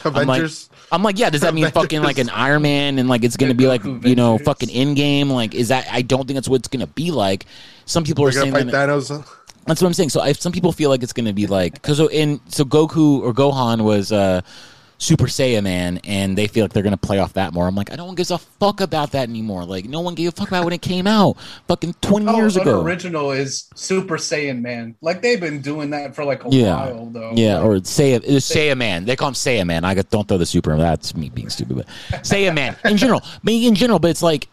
[0.05, 0.51] I'm like,
[0.93, 1.31] I'm like, yeah.
[1.31, 1.83] Does that mean Avengers.
[1.83, 4.39] fucking like an Iron Man and like it's going to be like Goku you know
[4.39, 5.31] fucking Endgame?
[5.31, 5.89] Like, is that?
[5.91, 7.47] I don't think that's what it's going to be like.
[7.87, 8.65] Some people are They're saying that.
[8.67, 9.09] fight Thanos.
[9.67, 10.11] That's what I'm saying.
[10.11, 13.21] So I, some people feel like it's going to be like because in so Goku
[13.21, 14.43] or Gohan was uh,
[14.99, 17.67] Super Saiyan man, and they feel like they're going to play off that more.
[17.69, 19.65] I'm like, I don't give a fuck about that anymore.
[19.67, 21.37] Like no one gave a fuck about when it came out,
[21.69, 22.81] fucking 20 Oh, years ago.
[22.83, 24.95] original is Super Saiyan Man.
[25.03, 26.75] Like they've been doing that for like a Yeah.
[26.77, 27.33] while though.
[27.35, 29.05] Yeah, or say a it's say a man.
[29.05, 29.85] They call him say a man.
[29.85, 30.75] I got, don't throw the super.
[30.79, 33.23] That's me being stupid, but say a man in general.
[33.45, 34.49] But in general, but it's like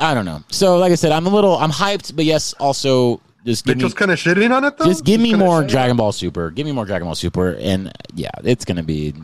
[0.00, 0.42] I don't know.
[0.50, 3.84] So like I said, I'm a little I'm hyped, but yes, also just give me
[3.84, 4.84] Mitchell's kind of shitting on it though.
[4.86, 5.62] just give me He's more.
[5.64, 6.50] Dragon Ball Super.
[6.50, 9.14] Give me more Dragon Ball Super, and yeah, it's gonna be.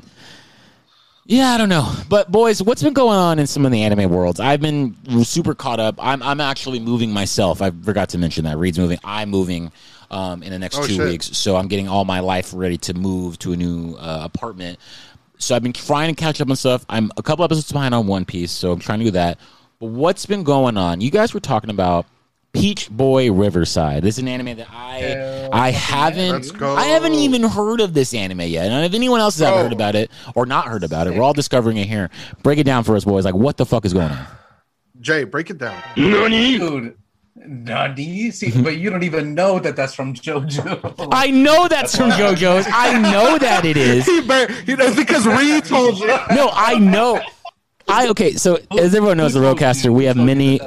[1.28, 1.92] Yeah, I don't know.
[2.08, 4.38] But boys, what's been going on in some of the anime worlds?
[4.38, 5.96] I've been super caught up.
[5.98, 7.60] I'm I'm actually moving myself.
[7.60, 8.56] I forgot to mention that.
[8.58, 8.98] Reed's moving.
[9.02, 9.72] I'm moving
[10.10, 11.04] um, in the next Oh, two shit.
[11.08, 11.36] weeks.
[11.36, 14.78] So I'm getting all my life ready to move to a new uh, apartment.
[15.38, 16.86] So I've been trying to catch up on stuff.
[16.88, 19.38] I'm a couple episodes behind on One Piece, so I'm trying to do that.
[19.80, 21.00] But what's been going on?
[21.00, 22.06] You guys were talking about
[22.56, 24.02] Peach Boy Riverside.
[24.02, 28.14] This is an anime that I Hell I haven't I haven't even heard of this
[28.14, 28.70] anime yet.
[28.70, 31.22] And if anyone else has ever heard about it or not heard about it, we're
[31.22, 32.10] all discovering it here.
[32.42, 33.24] Break it down for us, boys.
[33.24, 34.26] Like, what the fuck is going on?
[35.00, 35.80] Jay, break it down.
[35.94, 36.96] Dude,
[37.36, 38.30] Nani?
[38.30, 41.08] See, but you don't even know that that's from JoJo.
[41.12, 42.66] I know that's from JoJo's.
[42.68, 44.06] I know that it is.
[44.16, 46.06] He bar- you know, because Reed told you.
[46.06, 47.20] No, I know.
[47.88, 48.32] I okay.
[48.32, 50.60] So as everyone knows, the Rodecaster, we have many.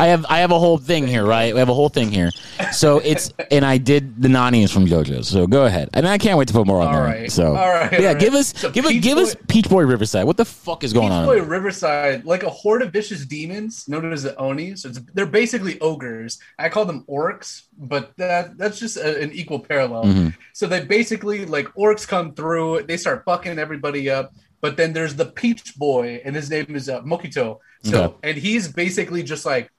[0.00, 1.52] I have I have a whole thing here, right?
[1.52, 2.30] We have a whole thing here.
[2.72, 5.28] So it's and I did the Nani's from JoJo's.
[5.28, 7.02] So go ahead, and I can't wait to put more on All there.
[7.04, 7.30] right.
[7.30, 10.24] So All right, yeah, all give us So give us give us Peach Boy Riverside.
[10.24, 11.28] What the fuck is going Peach on?
[11.28, 14.74] Peach Boy Riverside, like a horde of vicious demons known as the Oni.
[14.76, 16.38] So it's, they're basically ogres.
[16.58, 20.04] I call them orcs, but that that's just a, an equal parallel.
[20.04, 20.34] Mhm.
[20.54, 24.32] So they basically like orcs come through, they start fucking everybody up.
[24.62, 27.58] But then there's the Peach Boy, and his name is uh, Mikoto.
[27.82, 28.14] So Okay.
[28.30, 29.70] and he's basically just like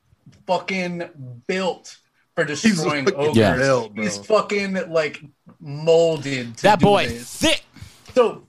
[0.47, 1.97] fucking built
[2.35, 3.35] for destroying fucking ogres.
[3.37, 3.55] Yeah.
[3.57, 5.21] built, he's fucking like
[5.59, 6.57] molded.
[6.57, 7.35] To That do boy this.
[7.37, 7.63] thick.
[8.13, 8.47] So,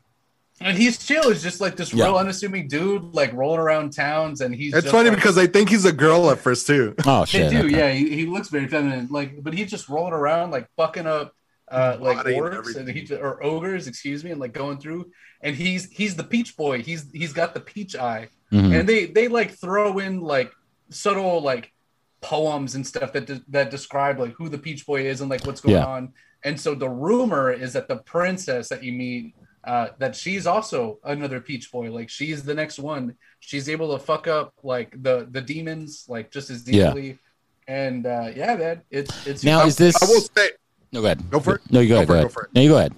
[0.60, 1.30] and he's chill.
[1.30, 2.04] He's just like this Yeah.
[2.06, 4.72] real unassuming dude, like rolling around towns, and he's.
[4.74, 6.94] It's just, funny like- because I think he's a girl at first too.
[7.06, 7.50] Oh they shit.
[7.50, 7.68] do, okay.
[7.70, 7.90] yeah.
[7.92, 11.34] He, he looks very feminine, like, but he's just rolling around, like fucking up,
[11.70, 15.10] uh, like Body and orcs and he or ogres, excuse me, and like going through.
[15.40, 16.82] And he's he's the peach boy.
[16.82, 18.78] He's he's got the peach eye, Mhm.
[18.80, 20.52] and they they like throw in like
[20.92, 21.72] subtle like
[22.20, 25.44] poems and stuff that de- that describe like who the peach boy is and like
[25.44, 25.86] what's going Yeah.
[25.86, 26.12] on
[26.44, 30.98] and so the rumor is that the princess that you meet uh that she's also
[31.04, 35.26] another peach boy like she's the next one she's able to fuck up like the
[35.32, 36.88] the demons like just as Yeah.
[36.90, 37.18] easily
[37.66, 40.00] and uh yeah man it's it's Now is this?
[40.02, 40.50] I will say.
[40.92, 41.30] No, go ahead.
[41.30, 41.62] Go for it.
[41.70, 42.06] No, you go, Go ahead.
[42.06, 42.28] for Go it, ahead.
[42.28, 42.50] go for it.
[42.54, 42.94] No, you go ahead.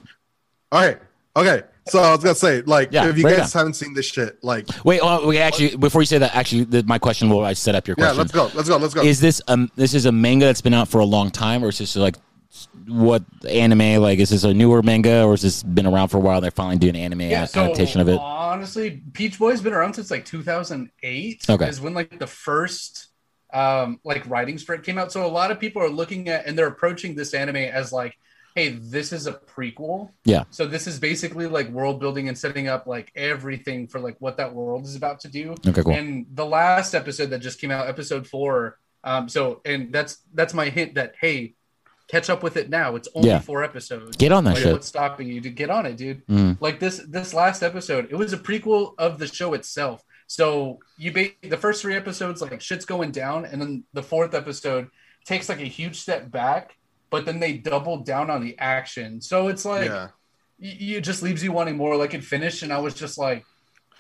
[0.73, 0.99] All right.
[1.37, 1.63] Okay.
[1.87, 4.07] So I was gonna say, like, Yeah, if you break it guys haven't seen this
[4.07, 7.45] shit, like, Wait, well, we actually before you say that, actually, the, my question will
[7.45, 8.19] I set up your yeah, question.
[8.19, 8.51] let's go.
[8.55, 8.77] Let's go.
[8.79, 9.03] Let's go.
[9.03, 11.69] Is this um this is a manga that's been out for a long time, or
[11.69, 12.17] is this like
[12.87, 14.01] what anime?
[14.03, 16.41] Like, is this a newer manga, or has this been around for a while?
[16.41, 18.19] They're finally doing an anime yeah, a- so adaptation of it.
[18.19, 21.45] honestly, Peach Boy's been around since like 2008.
[21.51, 21.69] Okay.
[21.69, 23.09] is when like the first
[23.53, 25.13] um like writings for it came out.
[25.13, 28.17] So a lot of people are looking at and they're approaching this anime as like,
[28.55, 30.11] hey, this is a prequel.
[30.25, 30.45] Yeah.
[30.51, 34.37] So this is basically like world building and setting up like everything for like what
[34.37, 35.55] that world is about to do.
[35.67, 35.93] Okay, cool.
[35.93, 38.79] And the last episode that just came out, episode four.
[39.03, 41.55] Um, so and that's that's my hint that hey,
[42.09, 42.95] catch up with it now.
[42.97, 43.41] It's only Yeah.
[43.41, 44.17] four episodes.
[44.17, 44.73] Get on that Like, shit.
[44.73, 46.25] What's stopping you to get on it, dude?
[46.27, 46.59] Mm.
[46.61, 50.03] Like this this last episode, it was a prequel of the show itself.
[50.27, 54.33] So you ba- the first three episodes, like shit's going down, and then the fourth
[54.35, 54.89] episode
[55.27, 56.77] takes like a huge step back,
[57.15, 59.21] but then they doubled down on the action.
[59.21, 60.09] So it's like yeah.
[60.61, 61.97] y- you it just leaves you wanting more.
[61.97, 63.45] Like it finished, and I was just like,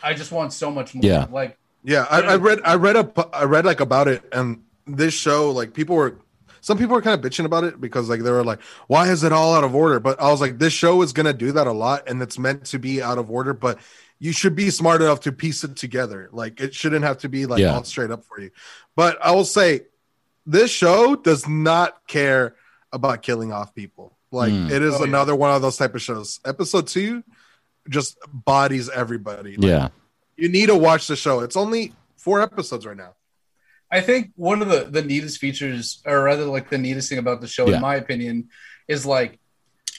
[0.02, 1.04] I just want so much more.
[1.04, 1.26] Yeah.
[1.30, 5.14] Like Yeah, I, I read, I read up, I read like about it, and this
[5.14, 6.18] show, like people were,
[6.60, 9.22] some people were kind of bitching about it because like they were like, why is
[9.22, 10.00] it all out of order?
[10.00, 12.64] But I was like, this show is gonna do that a lot, and it's meant
[12.72, 13.78] to be out of order, but
[14.18, 16.30] you should be smart enough to piece it together.
[16.32, 17.74] Like it shouldn't have to be like Yeah.
[17.74, 18.50] all straight up for you.
[18.96, 19.82] But I will say,
[20.46, 22.56] this show does not care
[22.94, 24.16] about killing off people.
[24.30, 24.70] Like Mm.
[24.70, 25.04] it is Oh, yeah.
[25.08, 26.40] another one of those type of shows.
[26.44, 27.22] Episode two
[27.88, 29.56] just bodies everybody.
[29.56, 29.88] Like, Yeah.
[30.36, 31.40] you need to watch the show.
[31.40, 33.14] It's only four episodes right now.
[33.90, 37.40] I think one of the the neatest features, or rather, like the neatest thing about
[37.42, 37.76] the show, Yeah.
[37.76, 38.48] in my opinion,
[38.88, 39.38] is like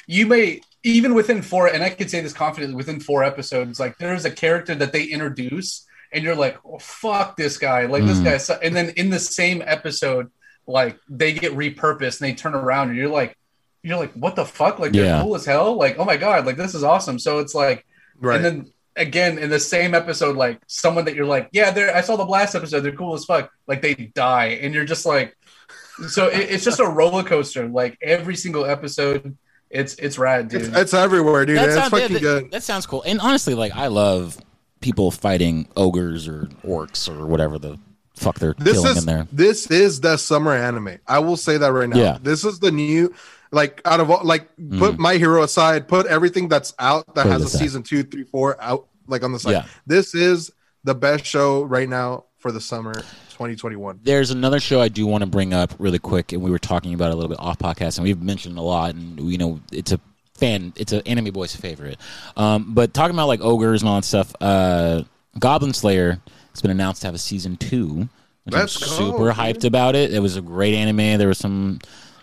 [0.08, 3.98] you may even within four, and I could say this confidently, within four episodes, like
[3.98, 8.20] there's a character that they introduce, and you're like, oh, "Fuck this guy!" Like this
[8.20, 8.24] Mhm.
[8.50, 10.30] guy, and then in the same episode,
[10.68, 13.38] like they get repurposed and they turn around, and you're like,
[13.84, 15.76] you're like, "What the fuck?" Like they're cool as hell.
[15.76, 17.20] Like, oh my god, like this is awesome.
[17.20, 17.86] So it's like.
[18.18, 18.38] Right.
[18.38, 22.02] And then again in the same episode, like someone that you're like, yeah, they're I
[22.02, 23.52] saw the last episode, they're cool as fuck.
[23.68, 25.36] Like they die, and you're just like,
[26.08, 27.68] so it, it's just a roller coaster.
[27.68, 29.38] Like every single episode,
[29.70, 30.62] it's it's rad, dude.
[30.62, 31.58] it's, it's everywhere, dude.
[31.58, 32.52] That It's sounds, fucking that, good.
[32.52, 33.04] that sounds cool.
[33.04, 34.38] And honestly, like I love
[34.80, 37.78] people fighting ogres or orcs or whatever the
[38.16, 39.28] fuck they're This killing is in there.
[39.32, 40.98] this is the summer anime.
[41.08, 41.98] I will say that right now.
[41.98, 42.18] Yeah.
[42.22, 43.14] This is the new
[43.52, 47.32] like out of all like put my hero aside, put everything that's out that Put
[47.32, 47.60] has a aside.
[47.60, 49.52] season two, three, four out like on the side.
[49.52, 49.66] Yeah.
[49.86, 50.52] This is
[50.84, 54.00] the best show right now for the summer 2021.
[54.04, 56.94] There's another show I do want to bring up really quick, and we were talking
[56.94, 59.60] about it a little bit off podcast, and we've mentioned a lot, and you know,
[59.72, 60.00] it's a
[60.36, 60.74] fan.
[60.76, 61.98] It's an anime boy's favorite.
[62.38, 65.04] Um, but talking about like ogres and all that stuff, uh,
[65.40, 66.20] Goblin Slayer
[66.56, 68.10] has been announced to have a season two.
[68.46, 69.34] Which I'm super dude.
[69.36, 70.14] hyped about it.
[70.14, 71.18] It was a great anime.
[71.18, 71.80] There was some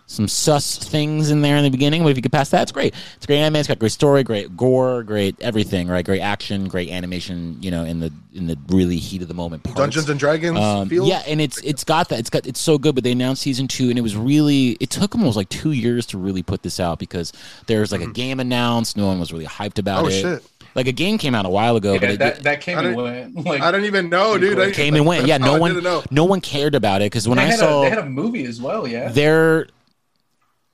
[0.07, 2.73] some sus things in there in the beginning, but if you could pass that, it's
[2.73, 2.93] great.
[3.17, 3.57] It's a great anime.
[3.57, 5.89] It's got great story, great gore, great everything.
[5.89, 7.57] Right, great action, great animation.
[7.63, 9.79] You know, in the in the really heat of the moment parts.
[9.79, 10.59] Dungeons and Dragons.
[10.59, 11.07] Um, feel?
[11.09, 12.19] yeah, and it's it's got that.
[12.21, 12.95] It's got it's so good.
[12.95, 16.05] But they announced season two, and it was really it took almost like two years
[16.07, 17.33] to really put this out because
[17.67, 18.97] there's like a game announced.
[18.97, 20.27] No one was really hyped about Mm-hmm.
[20.27, 20.41] Oh, it.
[20.43, 20.51] shit.
[20.75, 22.97] Like a game came out a while ago, but it, that, that came I and
[22.97, 23.45] went.
[23.45, 24.59] Like, I don't even know, dude.
[24.59, 25.27] I, came and went.
[25.27, 27.91] Yeah, no one no one cared about it because when they, I saw a, they
[27.91, 28.87] had a movie as well.
[28.87, 29.11] Yeah.
[29.11, 29.67] there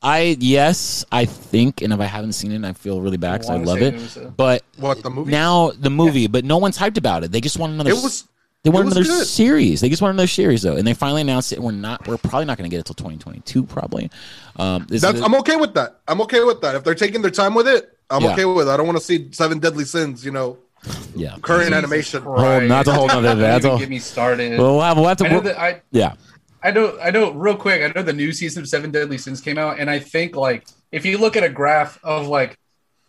[0.00, 3.50] I yes, I think, and if I haven't seen it, I feel really bad because
[3.50, 4.16] I wanna love say it.
[4.16, 5.32] a- But What the movie?
[5.32, 7.32] now the movie, but no one's hyped about it.
[7.32, 7.90] They just want another.
[7.90, 8.28] It was.
[8.62, 9.26] they want another good.
[9.26, 9.80] series.
[9.80, 11.58] They just want another series though, and they finally announced it.
[11.58, 12.06] We're not.
[12.06, 14.08] We're probably not going to get it till 2022, probably.
[14.54, 15.98] Um, this That's, is I'm okay with that.
[16.06, 16.76] I'm okay with that.
[16.76, 18.32] If they're taking their time with it, I'm Yeah.
[18.32, 18.70] okay with it.
[18.70, 20.24] I don't want to see Seven Deadly Sins.
[20.24, 20.58] You know,
[21.14, 21.36] yeah.
[21.42, 22.22] current Jesus animation.
[22.22, 22.68] Christ.
[22.68, 24.58] that's a whole nother- Don't that's even a- get me started.
[24.58, 25.26] Well, we'll have, we'll have to.
[25.26, 26.14] I know that I yeah.
[26.62, 27.82] I know, I know, real quick.
[27.82, 30.66] I know the new season of Seven Deadly Sins came out, and I think like
[30.90, 32.58] if you look at a graph of like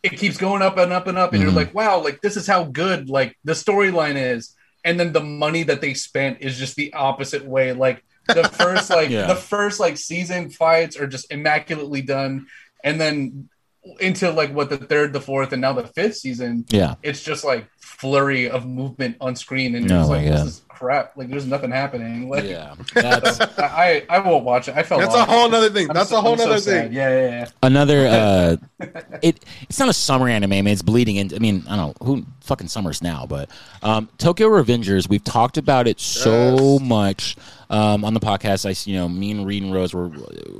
[0.04, 1.46] it keeps going up and up and up, and Mhm.
[1.46, 5.20] you're like, wow, like this is how good like the storyline is, and then the
[5.24, 7.74] money that they spent is just the opposite way.
[7.74, 9.26] Like the first like Yeah.
[9.28, 12.46] the first like season fights are just immaculately done,
[12.84, 13.50] and then
[14.00, 16.96] into like what the third, the fourth, and now the fifth season, Yeah.
[17.04, 20.38] it's just like flurry of movement on screen, and Oh you're just my like, God.
[20.48, 21.18] this is crap.
[21.18, 22.30] Like there's nothing happening.
[22.30, 22.76] Like, Yeah.
[22.94, 24.76] That's I I won't watch it.
[24.78, 25.90] I felt That's a whole other thing.
[25.90, 26.84] I'm That's so- a whole I'm so nother sad.
[26.86, 26.94] thing.
[26.94, 27.48] Yeah, yeah, yeah.
[27.64, 28.56] another uh
[29.22, 32.00] it it's not a summer anime I mean, it's bleeding into i mean i don't
[32.00, 33.50] know who fucking summer's now but
[33.84, 36.82] um tokyo revengers we've talked about it so Yes.
[36.82, 37.36] much
[37.70, 40.08] um on the podcast i you know me and reed and rose were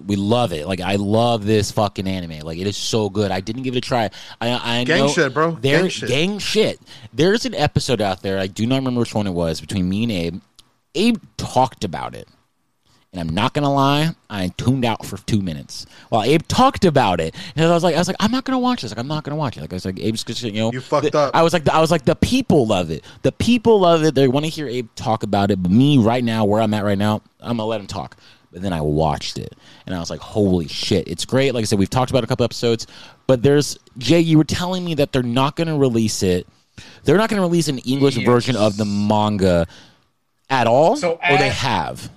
[0.06, 0.68] we love it.
[0.68, 2.40] Like i love this fucking anime.
[2.40, 3.32] Like it is so good.
[3.32, 4.10] I didn't give it a try.
[4.40, 5.52] I i Gang know shit, bro.
[5.52, 6.10] there Gang shit.
[6.10, 6.80] gang shit.
[7.14, 10.04] There's an episode out there i do not remember which one it was between me
[10.04, 10.42] and abe.
[10.96, 12.28] Abe talked about it
[13.12, 17.20] and I'm not gonna lie, I tuned out for two minutes while Abe talked about
[17.20, 17.34] it.
[17.56, 18.92] And I was like, I was like, I'm not gonna watch this.
[18.92, 19.62] Like, I'm not gonna watch it.
[19.62, 21.36] Like, I was like, Abe's just, you know, You fucked the- up.
[21.36, 23.04] I was like, I was like, the people love it.
[23.24, 24.14] The people love it.
[24.16, 25.62] They want to hear Abe talk about it.
[25.62, 28.16] But me, right now, where I'm at right now, I'm gonna let him talk.
[28.52, 31.54] But then I watched it, and I was like, holy shit, it's great.
[31.54, 32.88] Like I said, we've talked about a couple episodes,
[33.28, 34.20] but there's Jay.
[34.22, 36.48] You were telling me that they're not gonna release it.
[37.04, 38.26] They're not gonna release an English Yes.
[38.26, 39.68] version of the manga
[40.50, 42.10] at all, So or they have.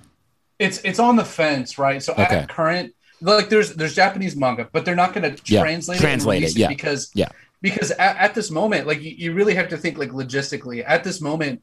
[0.65, 2.01] It's it's on the fence, right?
[2.01, 2.23] So Okay.
[2.23, 6.43] at current, like there's there's Japanese manga, but they're not going to Yeah, translate translate
[6.43, 6.67] it, it, yeah.
[6.75, 7.29] because Yeah.
[7.61, 10.83] because at, at this moment, like you, you really have to think like logistically.
[10.95, 11.61] At this moment,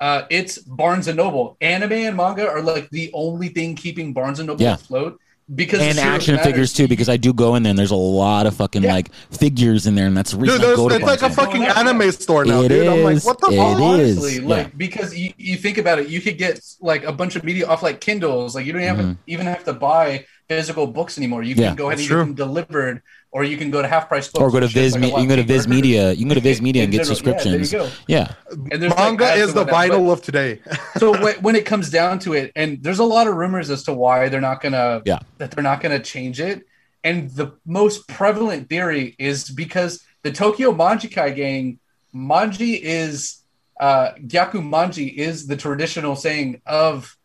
[0.00, 1.56] uh, it's Barnes and Noble.
[1.60, 4.74] Anime and manga are like the only thing keeping Barnes and Noble Yeah.
[4.74, 5.20] afloat
[5.54, 7.96] because and action matters- figures too because I do go in there and there's a
[7.96, 8.92] lot of fucking Yeah.
[8.94, 11.30] like figures in there and that's the reason Dude, I go to it's like a
[11.30, 11.78] fucking Noble.
[11.78, 12.86] anime store now, It dude.
[12.86, 13.76] I'm like, what the It fuck?
[13.76, 13.80] is.
[13.82, 14.48] honestly, yeah.
[14.48, 17.66] like because you, you think about it, you could get like a bunch of media
[17.66, 18.54] off like Kindles.
[18.54, 19.16] Like you don't have Mhm.
[19.26, 21.42] even have to buy physical books anymore.
[21.42, 22.18] You can Yeah, go ahead that's and true.
[22.20, 24.74] get them delivered, or you can go to half price books or go to which
[24.74, 24.92] Viz.
[24.92, 25.68] like, Me- lot you can go to Viz.
[25.68, 26.10] Media.
[26.10, 27.72] You can go to Viz Media and get general, subscriptions.
[27.72, 28.32] Yeah, there you Yeah.
[28.72, 30.60] And there's like, Manga is the whatnot, but- vinyl of today.
[30.98, 33.84] so when, when it comes down to it, and there's a lot of rumors as
[33.84, 35.20] to why they're not gonna Yeah.
[35.38, 36.64] that they're not gonna change it.
[37.04, 41.78] And the most prevalent theory is because the Tokyo Manjikai gang,
[42.14, 43.38] Manji is
[43.78, 47.16] uh Gyaku Manji is the traditional saying of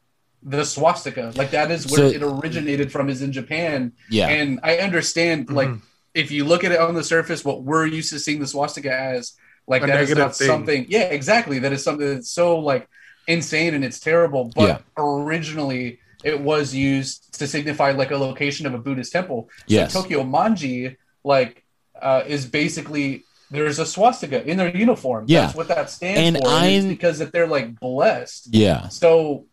[0.43, 1.33] the swastika.
[1.35, 3.93] Like that is where So- it originated from is in Japan.
[4.11, 5.81] yeah, And I understand like Mhm.
[6.15, 8.91] If you look at it on the surface, what we're used to seeing the swastika
[8.97, 9.33] as,
[9.67, 10.47] like A that is not thing.
[10.47, 10.85] something.
[10.89, 11.59] Yeah, exactly.
[11.59, 12.87] That is something that's so like
[13.27, 14.51] insane and it's terrible.
[14.55, 14.77] But Yeah.
[14.97, 19.49] originally, it was used to signify like a location of a Buddhist temple.
[19.59, 19.93] So Yes.
[19.93, 21.63] Tokyo Manji, like,
[22.01, 25.25] uh, is basically there's a swastika in their uniform.
[25.27, 25.41] Yeah.
[25.41, 26.47] That's what that stands And for.
[26.47, 28.47] And I'm- because if they're like blessed.
[28.51, 28.87] yeah.
[28.87, 29.45] So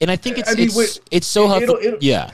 [0.00, 1.76] And I think it's I mean, it's wait, it's so it- helpful.
[1.76, 2.30] it'll- it'll- yeah,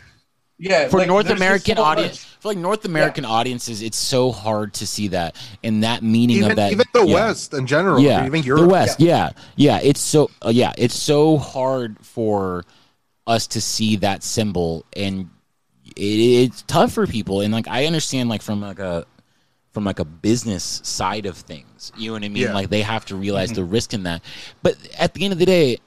[0.59, 2.40] yeah, for like, North American so audience, much.
[2.40, 6.51] for like North American audiences, it's so hard to see that and that meaning even
[6.53, 6.73] of that.
[6.73, 7.14] even the yeah.
[7.14, 8.01] West in general.
[8.01, 9.81] yeah, even the West, yeah, yeah.
[9.83, 12.64] It's so uh, yeah, it's so hard for
[13.27, 15.29] us to see that symbol, and
[15.95, 17.42] it, it's tough for people.
[17.42, 19.07] And like I understand, like from like a
[19.73, 22.45] from like a business side of things, you know what I mean?
[22.45, 22.55] Yeah.
[22.55, 24.23] Like they have to realize the risk in that.
[24.62, 25.79] But at the end of the day.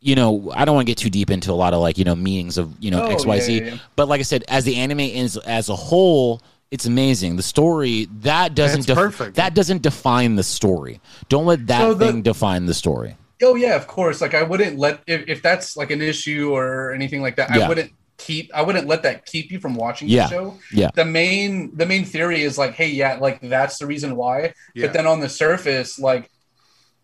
[0.00, 2.04] You know, I don't want to get too deep into a lot of like you
[2.04, 3.56] know meanings of you know Oh, X Y Z.
[3.58, 3.78] yeah, yeah.
[3.96, 7.34] But like I said, as the anime is as a whole, it's amazing.
[7.36, 9.36] The story that doesn't def- perfect.
[9.36, 11.00] that doesn't define the story.
[11.28, 13.16] Don't let that So the- thing define the story.
[13.42, 14.20] Oh yeah, of course.
[14.20, 17.54] Like I wouldn't let if, if that's like an issue or anything like that.
[17.54, 17.66] Yeah.
[17.66, 20.24] I wouldn't keep I wouldn't let that keep you from watching Yeah.
[20.24, 20.58] the show.
[20.72, 20.90] Yeah.
[20.94, 24.54] The main the main theory is like, hey, yeah, like that's the reason why.
[24.76, 26.30] But then on the surface, like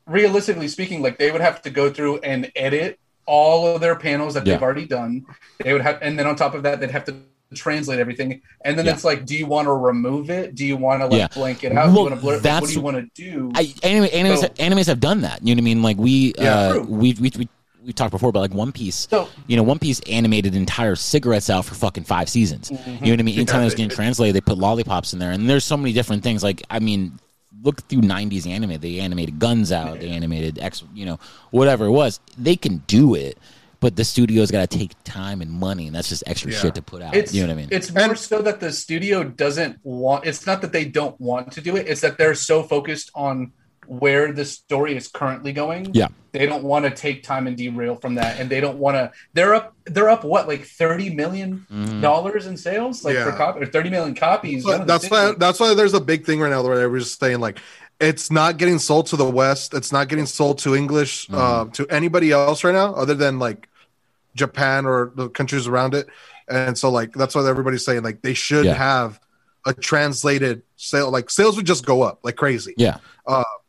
[0.06, 4.34] realistically speaking, like they would have to go through and edit all of their panels
[4.34, 4.54] that Yeah.
[4.54, 5.24] they've already done.
[5.58, 7.16] They would have and then on top of that, they'd have to
[7.54, 8.42] translate everything.
[8.64, 8.92] And then Yeah.
[8.92, 10.54] it's like, do you want to remove it?
[10.54, 11.28] Do you want to like Yeah.
[11.28, 11.86] blank it out?
[11.86, 12.42] do you want to blur it?
[12.44, 13.52] What do you want to do?
[13.54, 15.40] I, anime, animes, So- animes have done that.
[15.46, 15.82] You know what I mean?
[15.82, 16.54] Like we, Yeah.
[16.54, 17.48] uh, we, we, we,
[17.86, 19.06] we talked before about like One Piece.
[19.10, 22.70] so You know, One Piece animated entire cigarettes out for fucking five seasons.
[22.70, 23.36] You know what I mean?
[23.36, 26.22] Anytime it was getting translated, they put lollipops in there, and there's so many different
[26.22, 26.42] things.
[26.42, 27.18] Like, I mean,
[27.64, 28.79] look through '90s anime.
[28.79, 29.98] They animated guns out.
[30.00, 30.85] They animated X.
[30.94, 31.18] You know,
[31.50, 32.20] whatever it was.
[32.38, 33.37] They can do it,
[33.81, 36.59] but the studio's got to take time and money, and that's just extra Yeah.
[36.59, 37.16] shit to put out.
[37.16, 37.68] it's you know what I mean?
[37.72, 41.61] it's more so that the studio doesn't want it's not that they don't want to
[41.61, 43.53] do it it's that they're so focused on
[43.86, 46.08] where the story is currently going Yeah.
[46.32, 49.12] they don't want to take time and derail from that and they don't want to
[49.32, 51.66] they're up they're up what like 30 million
[52.00, 53.36] dollars in sales like for Yeah.
[53.36, 56.24] cop or 30 million copies one But that's why things- that's why there's a big
[56.26, 57.58] thing right now where everyone's just saying like
[58.00, 61.38] it's not getting sold to the west it's not getting sold to english Mm.
[61.38, 63.68] uh, to anybody else right now other than like
[64.34, 66.08] japan or the countries around it
[66.48, 68.74] and so like that's why everybody's saying like they should Yeah.
[68.74, 69.20] have
[69.66, 72.96] a translated sale like sales would just go up like crazy yeah.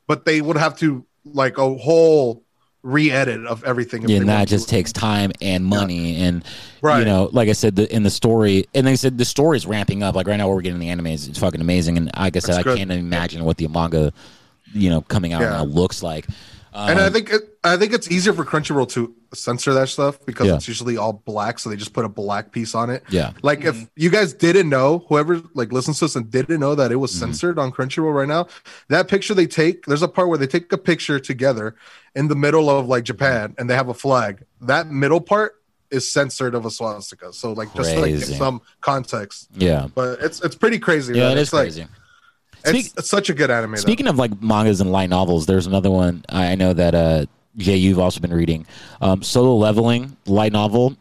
[0.08, 2.44] But they would have to like a whole
[2.84, 4.56] re-edit of everything Yeah, and that want to.
[4.56, 6.44] just takes time and money and
[6.84, 7.00] Right.
[7.00, 9.65] you know like i said the, in the story and they said the story is
[9.65, 12.39] ramping up like right now we're getting the anime it's fucking amazing and like i
[12.39, 12.78] said That's i good.
[12.78, 14.13] can't imagine what the manga
[14.72, 15.50] you know coming out Yeah.
[15.50, 16.28] now looks like
[16.76, 20.20] um, and I think it, I think it's easier for Crunchyroll to censor that stuff
[20.26, 20.56] because Yeah.
[20.56, 23.04] it's usually all black, so they just put a black piece on it.
[23.10, 26.76] yeah Like if you guys didn't know, whoever like listens to us and didn't know
[26.76, 27.20] that it was Mhm.
[27.20, 28.48] censored on Crunchyroll right now,
[28.90, 31.76] that picture they take, there's a part where they take a picture together
[32.14, 34.44] in the middle of like Japan and they have a flag.
[34.62, 35.54] That middle part
[35.92, 37.32] is censored of a swastika.
[37.32, 38.36] So like just like Crazy.
[38.36, 39.48] some context.
[39.56, 41.14] yeah But it's it's pretty crazy.
[41.14, 41.38] yeah man.
[41.38, 41.92] it it's is like crazy it's,
[42.69, 43.71] Speak- it's such a good anime.
[43.71, 43.78] though.
[43.78, 47.25] Speaking of like mangas and light novels, there's another one I I know that uh,
[47.58, 48.65] Jay, you've also been reading.
[49.01, 50.95] Um, Solo Leveling light novel.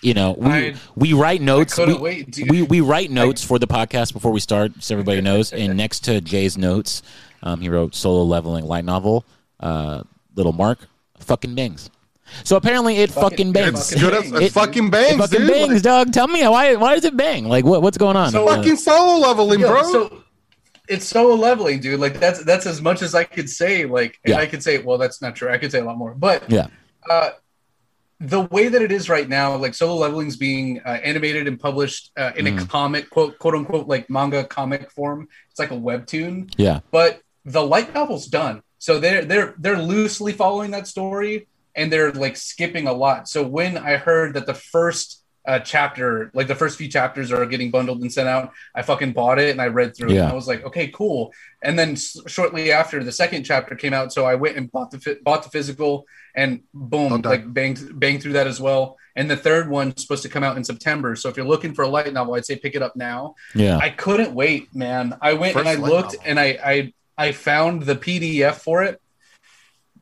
[0.00, 1.76] You know, we I- we write notes.
[1.76, 5.52] we, wait, we we write notes for the podcast before we start, so everybody knows.
[5.52, 7.02] And next to Jay's notes,
[7.42, 9.24] um, he wrote Solo Leveling light novel.
[9.58, 10.02] Uh,
[10.36, 10.86] little Mark,
[11.18, 11.90] fucking bangs.
[12.44, 13.90] So apparently it fucking, Fucking- bangs.
[13.90, 14.52] it's good as bangs, it dude.
[14.52, 15.50] fucking It bangs, fucking dude.
[15.50, 16.12] bangs, Like, dog.
[16.12, 17.48] Tell me why why does it bang?
[17.48, 18.30] Like what what's going on?
[18.30, 19.82] So Uh, fucking solo leveling, Yo, bro.
[19.92, 20.22] So
[20.88, 22.00] it's so leveling, dude.
[22.00, 23.84] Like that's that's as much as I could say.
[23.84, 24.38] Like, Yeah.
[24.38, 25.50] I could say, well, that's not true.
[25.50, 26.68] I could say a lot more, but yeah,
[27.08, 27.30] uh,
[28.20, 32.10] the way that it is right now, like solo leveling's being uh, animated and published
[32.16, 32.68] uh, in a Mhm.
[32.68, 35.28] comic quote quote unquote like manga comic form.
[35.50, 38.62] It's like a webtoon, yeah, but the light novel's done.
[38.78, 41.46] So they're they're they're loosely following that story
[41.76, 43.28] and they're like skipping a lot.
[43.28, 47.46] So when I heard that the first uh, chapter, like the first few chapters are
[47.46, 50.14] getting bundled and sent out, I fucking bought it and I read through it.
[50.16, 50.24] Yeah.
[50.24, 51.32] And I was like, okay, cool.
[51.62, 54.90] And then s- shortly after, the second chapter came out, so I went and bought
[54.90, 56.04] the phy- bought the physical
[56.36, 57.28] and boom, Okay.
[57.28, 58.96] like banged banged through that as well.
[59.16, 61.16] And the third one's supposed to come out in September.
[61.16, 63.34] So if you're looking for a light novel, I'd say pick it up now.
[63.54, 63.76] yeah.
[63.78, 65.16] I couldn't wait, man.
[65.20, 66.20] I went First and I looked novel.
[66.26, 66.92] and I, I
[67.26, 69.00] I found the PDF for it.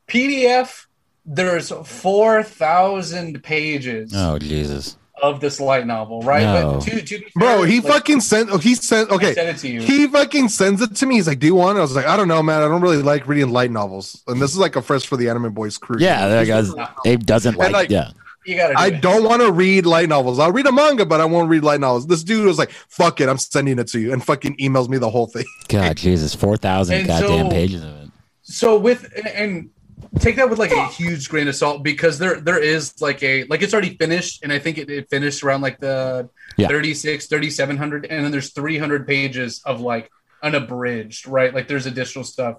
[0.08, 0.86] PDF,
[1.24, 4.96] there's four thousand pages Oh Jesus.
[5.22, 6.42] Of this light novel, right?
[6.42, 6.74] No.
[6.74, 8.50] But to, to be Bro, he like, fucking sent.
[8.50, 9.10] Oh, he sent.
[9.10, 9.80] Okay, sent it to you.
[9.80, 11.14] he fucking sends it to me.
[11.16, 11.80] He's like, "Do you want?" it?
[11.80, 12.62] I was like, "I don't know, man.
[12.62, 15.28] I don't really like reading light novels." And this is like a first for the
[15.30, 15.96] Anime Boys crew.
[15.98, 16.70] Yeah, that guy's
[17.06, 18.10] Abe doesn't like, like- yeah.
[18.44, 18.74] you gotta.
[18.74, 19.00] Do I it.
[19.00, 20.38] don't want to read light novels.
[20.38, 22.06] I'll read a manga, but I won't read light novels.
[22.06, 24.98] This dude was like, "Fuck it, I'm sending it to you," and fucking emails me
[24.98, 25.46] the whole thing.
[25.68, 28.10] God, Jesus, four thousand goddamn so- pages of it.
[28.42, 29.70] so with and
[30.18, 33.44] take that with like a huge grain of salt because there there is like a
[33.44, 36.28] like it's already finished and i think it, it finished around like the
[36.58, 36.68] Yeah.
[36.68, 40.10] 36 3700 and then there's 300 pages of like
[40.42, 42.58] unabridged right like there's additional stuff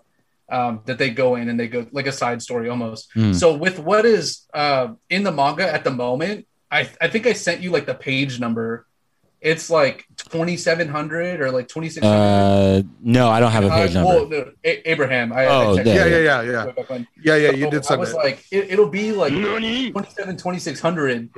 [0.50, 3.36] um, that they go in and they go like a side story almost Mm.
[3.36, 7.34] so with what is uh, in the manga at the moment I, I think i
[7.34, 8.87] sent you like the page number
[9.41, 14.15] it's like 2700 or like 2600 Uh, no, I don't have a page uh, number.
[14.15, 15.31] well, no, A- Abraham.
[15.33, 16.10] I, Oh, I checked there.
[16.10, 17.08] Yeah, yeah, yeah, yeah, way back when.
[17.21, 17.50] yeah, yeah.
[17.52, 18.15] So You did I was it.
[18.15, 21.29] like, it, it'll be like 27, 2600,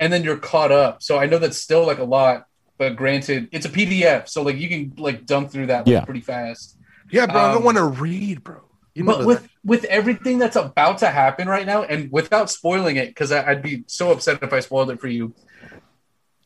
[0.00, 1.02] and then you're caught up.
[1.02, 2.46] So I know that's still like a lot,
[2.78, 6.04] but granted, it's a PDF, so like you can like dump through that like, Yeah.
[6.04, 6.76] pretty fast.
[7.10, 7.40] yeah, bro.
[7.40, 8.62] I don't um, want to read, bro.
[8.94, 12.96] You know But with with everything that's about to happen right now, and without spoiling
[12.96, 15.32] it, because I'd be so upset if I spoiled it for you.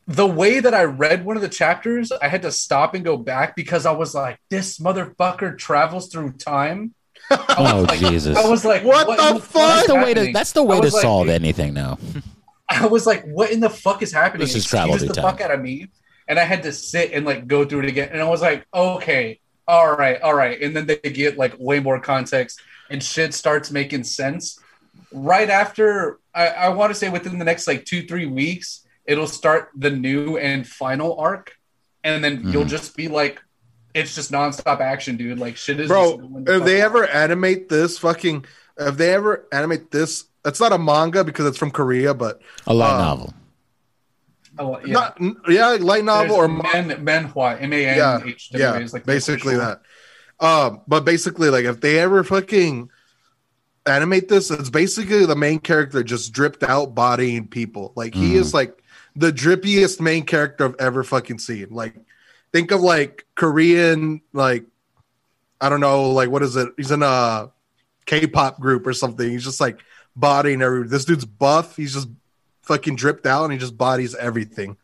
[0.07, 3.17] The way that I read one of the chapters, I had to stop and go
[3.17, 6.93] back because I was like, "This motherfucker travels through time."
[7.31, 8.37] Oh like- Jesus.
[8.37, 9.51] I was like, What the in fuck?
[9.53, 11.97] that's the way to that's the way to like, solve anything now.
[12.69, 14.41] I was like, what in the fuck is happening?
[14.41, 15.49] This is Excuse travel the through fuck time.
[15.49, 15.87] out of me.
[16.27, 18.09] And I had to sit and like go through it again.
[18.11, 20.59] And I was like, okay, all right, all right.
[20.61, 22.59] And then they get like way more context
[22.91, 24.59] and shit starts making sense.
[25.11, 29.27] Right after, I, I want to say within the next like two, three weeks, it'll
[29.27, 31.57] start the new and final arc.
[32.03, 32.51] And then Mm-hmm.
[32.51, 33.41] you'll just be like,
[33.93, 35.39] it's just nonstop action, dude.
[35.39, 36.17] Like shit is bro.
[36.17, 36.85] just If they on.
[36.85, 38.45] ever animate this fucking,
[38.77, 42.73] if they ever animate this, it's not a manga because it's from Korea, but A
[42.73, 43.33] light Um, novel.
[44.57, 44.93] Oh, yeah.
[44.93, 45.17] not
[45.49, 46.97] yeah, light novel or There's manga.
[47.03, 49.81] men manhwa m a n yeah, h w yeah, is like basically that.
[50.39, 52.89] Um, but basically, like if they ever fucking
[53.85, 57.91] animate this, it's basically the main character just dripped out bodying people.
[57.95, 58.39] Like he Mhm.
[58.41, 58.81] is like
[59.15, 61.67] the drippiest main character I've ever fucking seen.
[61.69, 61.95] Like
[62.51, 64.65] think of like Korean, like
[65.61, 66.69] I don't know, like what is it?
[66.77, 67.51] He's in a
[68.05, 69.29] K-pop group or something.
[69.29, 69.79] He's just like
[70.15, 70.87] bodying every.
[70.87, 71.75] This dude's buff.
[71.75, 72.09] He's just
[72.63, 74.77] fucking dripped out and he just bodies everything.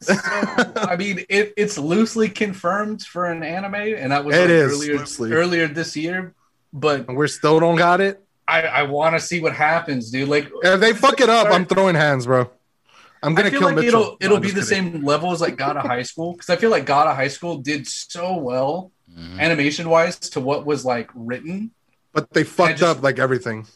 [0.00, 0.14] So,
[0.76, 4.72] I mean, it, it's loosely confirmed for an anime, and that was It like, is,
[4.72, 5.32] earlier loosely.
[5.32, 6.34] earlier this year.
[6.74, 8.22] But And we're still don't got it.
[8.46, 10.28] I, I want to see what happens, dude.
[10.28, 12.50] Like, If they fuck it up, I'm throwing hands, bro.
[13.24, 13.88] I'm gonna feel kill like Mitchell.
[14.00, 14.92] it'll it'll I'm be the kidding.
[14.92, 17.28] same level as like God of High School because I feel like God of High
[17.28, 19.38] School did so well Mhm.
[19.38, 21.70] animation wise to what was like written,
[22.12, 23.66] but they fucked just- up like everything.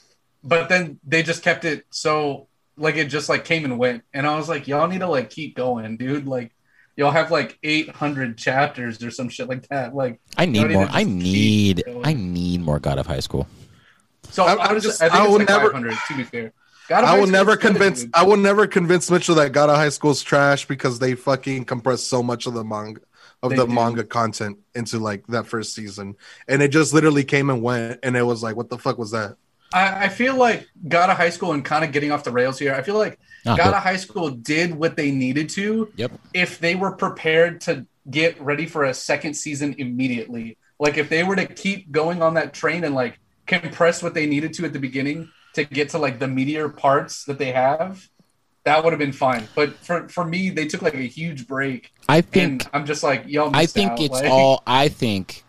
[0.45, 2.47] but then they just kept it so
[2.77, 5.31] like it just like came and went, and I was like, y'all need to like
[5.31, 6.27] keep going, dude.
[6.29, 6.53] Like,
[6.97, 9.95] y'all have like 800 chapters or some shit like that.
[9.97, 10.83] Like, I need more.
[10.85, 11.83] even I need.
[12.05, 13.47] I need more God of High School.
[14.31, 15.97] so I- I, I was just- just, I think I it's will like never- 500
[16.09, 16.53] to be fair.
[16.89, 18.07] God of I will never is good, convince.
[18.15, 22.03] I will never convince Mitchell that God of High School's trash because they fucking compress
[22.03, 23.01] so much of the manga
[23.43, 23.73] of They the do.
[23.73, 26.17] manga content into like that first season,
[26.49, 29.11] and it just literally came and went, and it was like, what the fuck was
[29.13, 29.37] that?
[29.73, 32.59] I, I feel like God of High School and kind of getting off the rails
[32.59, 32.75] here.
[32.75, 36.13] I feel like Ah, God but- of High School did what they needed to Yep.
[36.35, 40.57] if they were prepared to get ready for a second season immediately.
[40.81, 44.27] Like if they were to keep going on that train and like compress what they
[44.27, 48.09] needed to at the beginning to get to like the meteor parts that they have,
[48.65, 49.47] that would have been fine.
[49.55, 52.67] But for for me, they took like a huge break, I think.
[52.73, 53.55] I'm just like, y'all.
[53.55, 54.01] I think out.
[54.01, 54.63] it's Like, all.
[54.67, 55.45] I think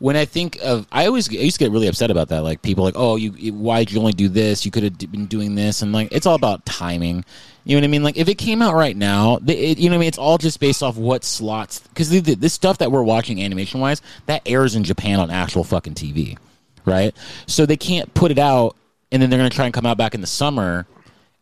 [0.00, 2.42] when I think of, I always I used to get really upset about that.
[2.42, 4.64] Like people like, oh, you you- why did you only do this?
[4.64, 7.24] You could have been doing this, and like it's all about timing.
[7.64, 8.02] You know what I mean?
[8.02, 10.08] Like if it came out right now, it, you know what I mean.
[10.08, 14.00] It's all just based off what slots because this stuff that we're watching animation wise
[14.26, 16.38] that airs in Japan on actual fucking TV,
[16.84, 17.14] right?
[17.46, 18.76] So they can't put it out,
[19.12, 20.86] and then they're gonna try and come out back in the summer.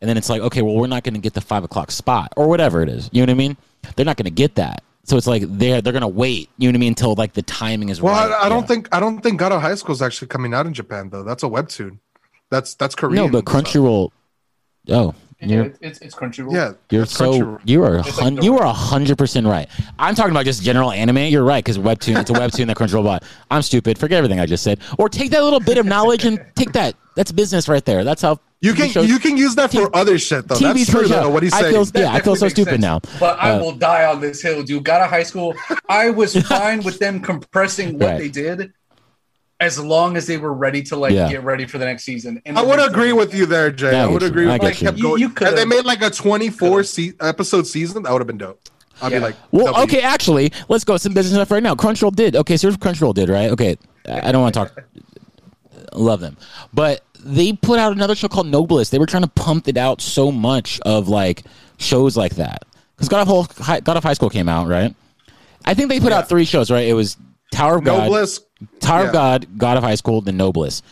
[0.03, 2.31] And then it's like, okay, well, we're not going to get the five o'clock spot
[2.37, 3.09] or whatever it is.
[3.13, 3.57] You know what I mean?
[3.97, 4.85] They're not going to get that.
[5.05, 6.51] So it's like they're they're going to wait.
[6.59, 6.89] You know what I mean?
[6.89, 8.31] Until like the timing is Well, right.
[8.31, 8.67] I, I don't Yeah.
[8.67, 11.23] think I don't think God of High School is actually coming out in Japan though.
[11.23, 11.99] That's a webtoon.
[12.51, 13.15] That's that's Korean.
[13.25, 14.11] No, but Crunchyroll.
[14.91, 16.53] Oh, yeah, you're it's, it's it's Crunchyroll.
[16.53, 17.61] Yeah, you're that's so Crunchyroll.
[17.65, 19.69] you are It's like you are a hundred percent right.
[19.99, 21.19] I'm talking about just general anime.
[21.19, 22.21] You're right because webtoon.
[22.21, 23.23] It's a webtoon that Crunchyroll bought.
[23.51, 23.99] I'm stupid.
[23.99, 24.81] Forget everything I just said.
[24.99, 26.95] Or take that little bit of knowledge and take that.
[27.17, 28.05] That's business right there.
[28.05, 30.55] That's how You TV can shows- you can use that for other shit though.
[30.57, 31.31] TV That's true shows though.
[31.31, 31.85] What he's I saying.
[31.87, 32.83] feel- Yeah, I feel so stupid sense.
[32.83, 33.01] now.
[33.19, 34.85] But I Uh, will die on this hill, dude.
[34.85, 35.55] God of High School.
[35.89, 38.19] I was fine with them compressing what Right.
[38.19, 38.73] they did,
[39.61, 41.29] as long as they were ready to like Yeah.
[41.31, 42.43] get ready for the next season.
[42.45, 43.93] And I would agree with you there, Jay.
[43.93, 44.31] Yeah, I I would get you.
[44.31, 44.87] agree I with you.
[44.87, 45.21] kept You- going.
[45.21, 48.37] you if could've- they made like a 24 se- episode season, that would have been
[48.39, 48.61] dope.
[49.01, 49.19] I'd Yeah.
[49.19, 49.83] be like, Well, W.
[49.85, 51.75] okay, actually, let's go some business stuff right now.
[51.75, 52.37] Crunchyroll did.
[52.37, 53.51] Okay, so here's what Crunchyroll did, right?
[53.51, 53.77] Okay,
[54.09, 54.73] I I don't want to talk.
[55.95, 56.37] Love them,
[56.75, 58.91] but they put out another show called Noblesse.
[58.91, 61.45] They were trying to pump it out so much of like
[61.79, 62.65] shows like that
[62.97, 64.95] because God of Hol- Hi- God of High School came out, right?
[65.65, 66.87] I think they put out three shows, right?
[66.87, 67.17] It was
[67.53, 68.41] Tower of God, Noblesse.
[68.81, 69.07] Tower yeah.
[69.09, 70.83] of God, God of High School, The Noblesse.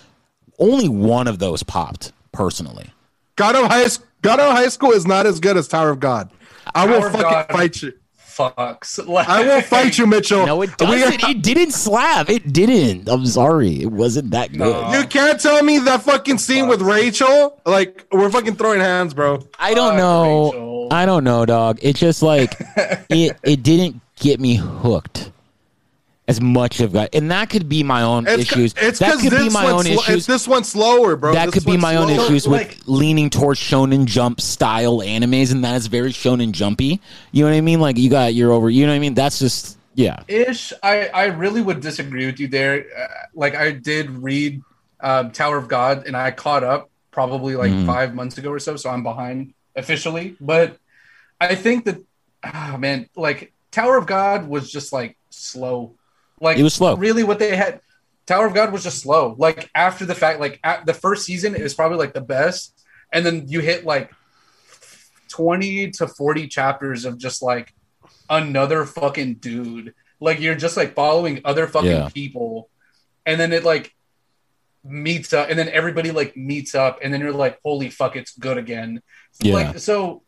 [0.58, 2.90] Only one of those popped personally.
[3.36, 4.06] God of High School.
[4.22, 6.30] God of High School is not as good as Tower of God.
[6.74, 7.48] I will Tower of fucking God.
[7.50, 7.92] fight you.
[8.16, 9.06] Fucks.
[9.06, 10.44] Like, I will fight you, Mitchell.
[10.44, 11.22] No, it doesn't.
[11.22, 12.28] it didn't slap.
[12.28, 13.08] It didn't.
[13.08, 13.82] I'm sorry.
[13.82, 14.58] It wasn't that good.
[14.58, 14.92] No.
[14.92, 17.60] You can't tell me that fucking scene with Rachel.
[17.64, 19.46] Like we're fucking throwing hands, bro.
[19.58, 20.44] I don't Fuck, know.
[20.46, 20.88] Rachel.
[20.90, 21.78] I don't know, dog.
[21.82, 22.56] It just like
[23.08, 23.36] it.
[23.44, 25.30] It didn't get me hooked
[26.26, 28.74] as much of that, and that could be my own It's issues.
[28.78, 30.26] it's that because could be my own sl- issues.
[30.26, 31.34] This one's slower, bro.
[31.34, 34.98] that This could be one's my own issues with Like- leaning towards shonen jump style
[34.98, 37.00] animes, and that is very shonen jumpy.
[37.32, 37.80] You know what I mean?
[37.80, 38.70] Like you got you're over.
[38.70, 39.14] You know what I mean?
[39.14, 40.22] That's just yeah.
[40.26, 40.72] ish.
[40.82, 42.86] I I really would disagree with you there.
[42.98, 44.62] Uh, like I did read
[45.00, 47.84] um, Tower of God, and I caught up probably like Mm.
[47.86, 48.76] five months ago or so.
[48.76, 50.78] So I'm behind officially, but
[51.40, 51.98] I think that
[52.54, 55.92] oh, man, like Tower of God was just like slow.
[56.44, 56.94] Like It was slow.
[56.96, 57.80] Really, what they had.
[58.26, 59.34] Tower of God was just slow.
[59.38, 62.72] Like after the fact, like at the first season, it was probably like the best,
[63.12, 64.12] and then you hit like
[65.28, 67.74] 20 to 40 chapters of just like
[68.30, 69.94] another fucking dude.
[70.20, 72.08] Like you're just like following other fucking Yeah.
[72.08, 72.70] people.
[73.26, 73.94] And then it like
[74.84, 78.36] meets up and then everybody like meets up and then you're like, holy fuck, it's
[78.36, 79.02] good again.
[79.40, 79.54] Yeah.
[79.54, 80.22] Like so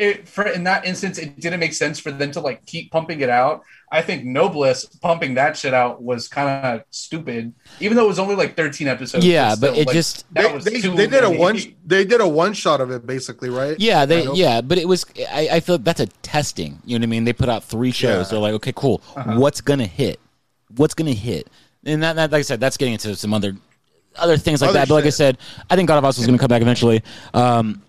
[0.00, 3.20] it, for in that instance, it didn't make sense for them to like keep pumping
[3.20, 3.62] it out.
[3.92, 8.18] I think Noblesse pumping that shit out was kind of stupid, even though it was
[8.18, 9.26] only like 13 episodes.
[9.26, 11.58] Yeah, but still, it like, just that They, was they, too they did a one
[11.84, 13.78] they did a one shot of it basically, right?
[13.78, 16.80] Yeah, they yeah, but it was I, I feel that's a testing.
[16.86, 17.24] You know what I mean?
[17.24, 18.26] They put out three shows.
[18.26, 18.30] Yeah.
[18.30, 19.02] They're like, okay, cool.
[19.16, 19.38] Uh-huh.
[19.38, 20.18] What's gonna hit?
[20.76, 21.50] What's gonna hit?
[21.84, 23.54] And that, that like I said, that's getting into some other
[24.16, 24.88] other things like Other that.
[24.88, 25.36] But like I said,
[25.68, 27.02] I think God of Us is gonna come back eventually.
[27.34, 27.82] Um,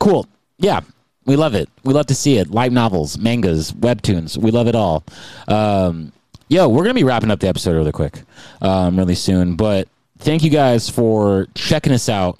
[0.00, 0.26] cool.
[0.58, 0.80] Yeah.
[1.26, 1.68] We love it.
[1.84, 2.50] We love to see it.
[2.50, 4.36] Light novels, mangas, webtoons.
[4.36, 5.04] We love it all.
[5.48, 6.12] Um,
[6.48, 8.22] yo, we're gonna be wrapping up the episode really quick,
[8.62, 9.56] um, really soon.
[9.56, 12.38] But thank you guys for checking us out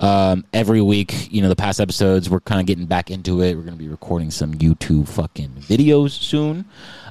[0.00, 1.30] um, every week.
[1.30, 3.54] You know, the past episodes, we're kind of getting back into it.
[3.54, 6.64] We're gonna be recording some YouTube fucking videos soon.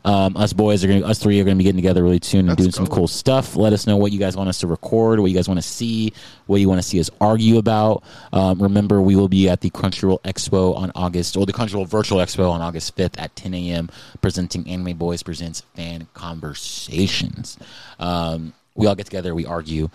[0.05, 2.49] Um, us boys are gonna, us three are gonna be getting together really soon and
[2.49, 2.97] That's doing some cool.
[2.97, 3.55] cool stuff.
[3.55, 5.67] Let us know what you guys want us to record, what you guys want to
[5.67, 6.13] see,
[6.47, 8.03] what you want to see us argue about.
[8.33, 12.19] Um, remember, we will be at the Crunchyroll Expo on August, or the Crunchyroll Virtual
[12.19, 13.89] Expo on August 5th at 10 a.m.,
[14.21, 17.57] presenting Anime Boys Presents Fan Conversations.
[17.99, 19.89] Um, we all get together, we argue.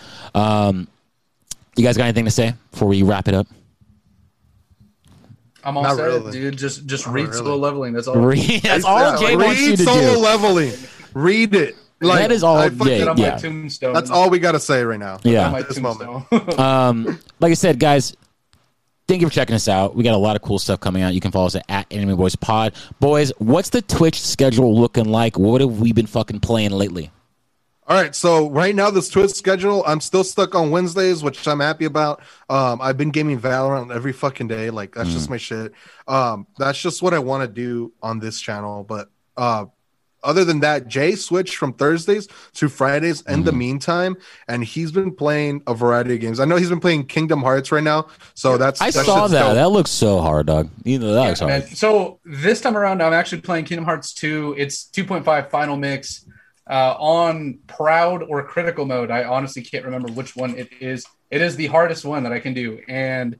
[1.76, 3.46] You guys got anything to say before we wrap it up?
[5.64, 6.32] I'm all Not set, really.
[6.32, 6.58] dude.
[6.58, 7.36] Just just Not read really.
[7.38, 7.92] solo leveling.
[7.94, 8.14] That's all.
[8.20, 10.72] That's all Yeah, Jay read wants you to solo leveling.
[11.14, 11.76] Read it.
[12.00, 13.30] Like, That is all I Jay- fucking- Get on Yeah.
[13.30, 13.94] my tombstone.
[13.94, 15.18] That's all we gotta say right now.
[15.22, 15.46] Yeah.
[15.46, 16.30] On my At this moment.
[16.58, 18.14] um, like I said, guys,
[19.08, 19.96] thank you for checking us out.
[19.96, 21.14] We got a lot of cool stuff coming out.
[21.14, 22.74] You can follow us at, at Anime Boys Pod.
[23.00, 25.38] Boys, what's the Twitch schedule looking like?
[25.38, 27.10] What have we been fucking playing lately?
[27.86, 31.60] All right, so right now this Twitch schedule, I'm still stuck on Wednesdays, which I'm
[31.60, 32.22] happy about.
[32.48, 35.72] Um, I've been gaming Valorant every fucking day, like that's just my shit.
[36.08, 38.84] Um, that's just what I want to do on this channel.
[38.84, 39.66] But uh,
[40.22, 44.16] other than that, Jay switched from Thursdays to Fridays in the meantime,
[44.48, 46.40] and he's been playing a variety of games.
[46.40, 49.38] I know he's been playing Kingdom Hearts right now, so that's I that saw that.
[49.42, 49.54] dope.
[49.56, 50.70] That looks so hard, dog.
[50.84, 51.64] You know, that looks Yeah, hard.
[51.64, 51.74] man.
[51.74, 54.54] So this time around, I'm actually playing Kingdom Hearts 2.
[54.56, 56.24] It's 2.5 final mix
[56.68, 59.10] uh, on proud or critical mode.
[59.10, 61.04] I honestly can't remember which one it is.
[61.30, 63.38] It is the hardest one that I can do, and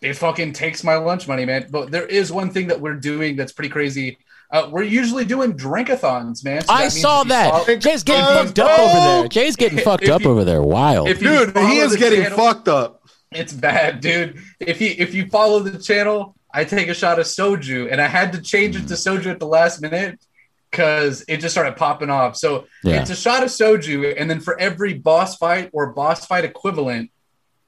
[0.00, 1.66] it fucking takes my lunch money, man.
[1.70, 4.18] But there is one thing that we're doing that's pretty crazy.
[4.50, 6.62] Uh, we're usually doing drinkathons, man.
[6.62, 7.50] So I means saw that.
[7.50, 9.28] follow- Jay's getting Drink fucked up over there.
[9.28, 10.62] Jay's getting fucked If up you- over there.
[10.62, 11.08] Wild.
[11.08, 13.00] if you Dude, he is getting channel- fucked up.
[13.30, 14.38] It's bad, dude.
[14.60, 18.06] If you if you follow the channel, I take a shot of soju, and I
[18.06, 20.20] had to change it to soju at the last minute
[20.72, 22.34] because it just started popping off.
[22.36, 23.00] So Yeah.
[23.02, 27.10] it's a shot of soju, and then for every boss fight or boss fight equivalent,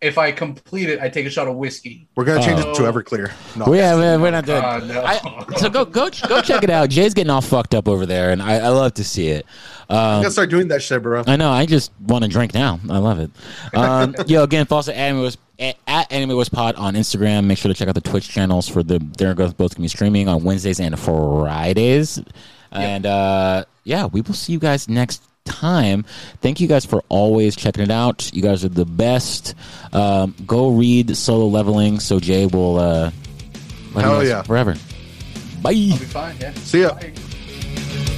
[0.01, 2.09] if I complete it, I take a shot of whiskey.
[2.17, 2.93] We're gonna change it to Oh.
[2.93, 3.31] Everclear.
[3.57, 3.67] No.
[3.71, 4.61] We yeah, we're, we're not doing.
[4.61, 5.03] God, no.
[5.05, 5.19] I,
[5.57, 6.89] so go go go check it out.
[6.91, 9.47] Jay's getting all fucked up over there, and I, I love to see it.
[9.91, 11.23] You Um, gotta start doing that shit, bro.
[11.27, 11.51] I know.
[11.51, 12.81] I just want to drink now.
[12.91, 13.31] I love it.
[13.75, 17.45] Um, yo, again, follow us at Anime West, at, at Anime West Pod on Instagram.
[17.45, 18.99] Make sure to check out the Twitch channels for the.
[19.17, 22.21] They're both both gonna be streaming on Wednesdays and Fridays.
[22.75, 26.05] And uh, yeah, we will see you guys next time.
[26.41, 28.33] Thank you guys for always checking it out.
[28.35, 29.55] You guys are the best.
[29.93, 32.79] Um, go read Solo Leveling so Jay will.
[32.79, 33.11] Uh,
[33.95, 34.43] love Hell yeah.
[34.43, 34.75] Forever.
[35.63, 35.71] Bye.
[35.71, 36.37] I'll be fine.
[36.41, 36.53] Yeah.
[36.55, 36.95] See ya.
[36.95, 38.11] Bye.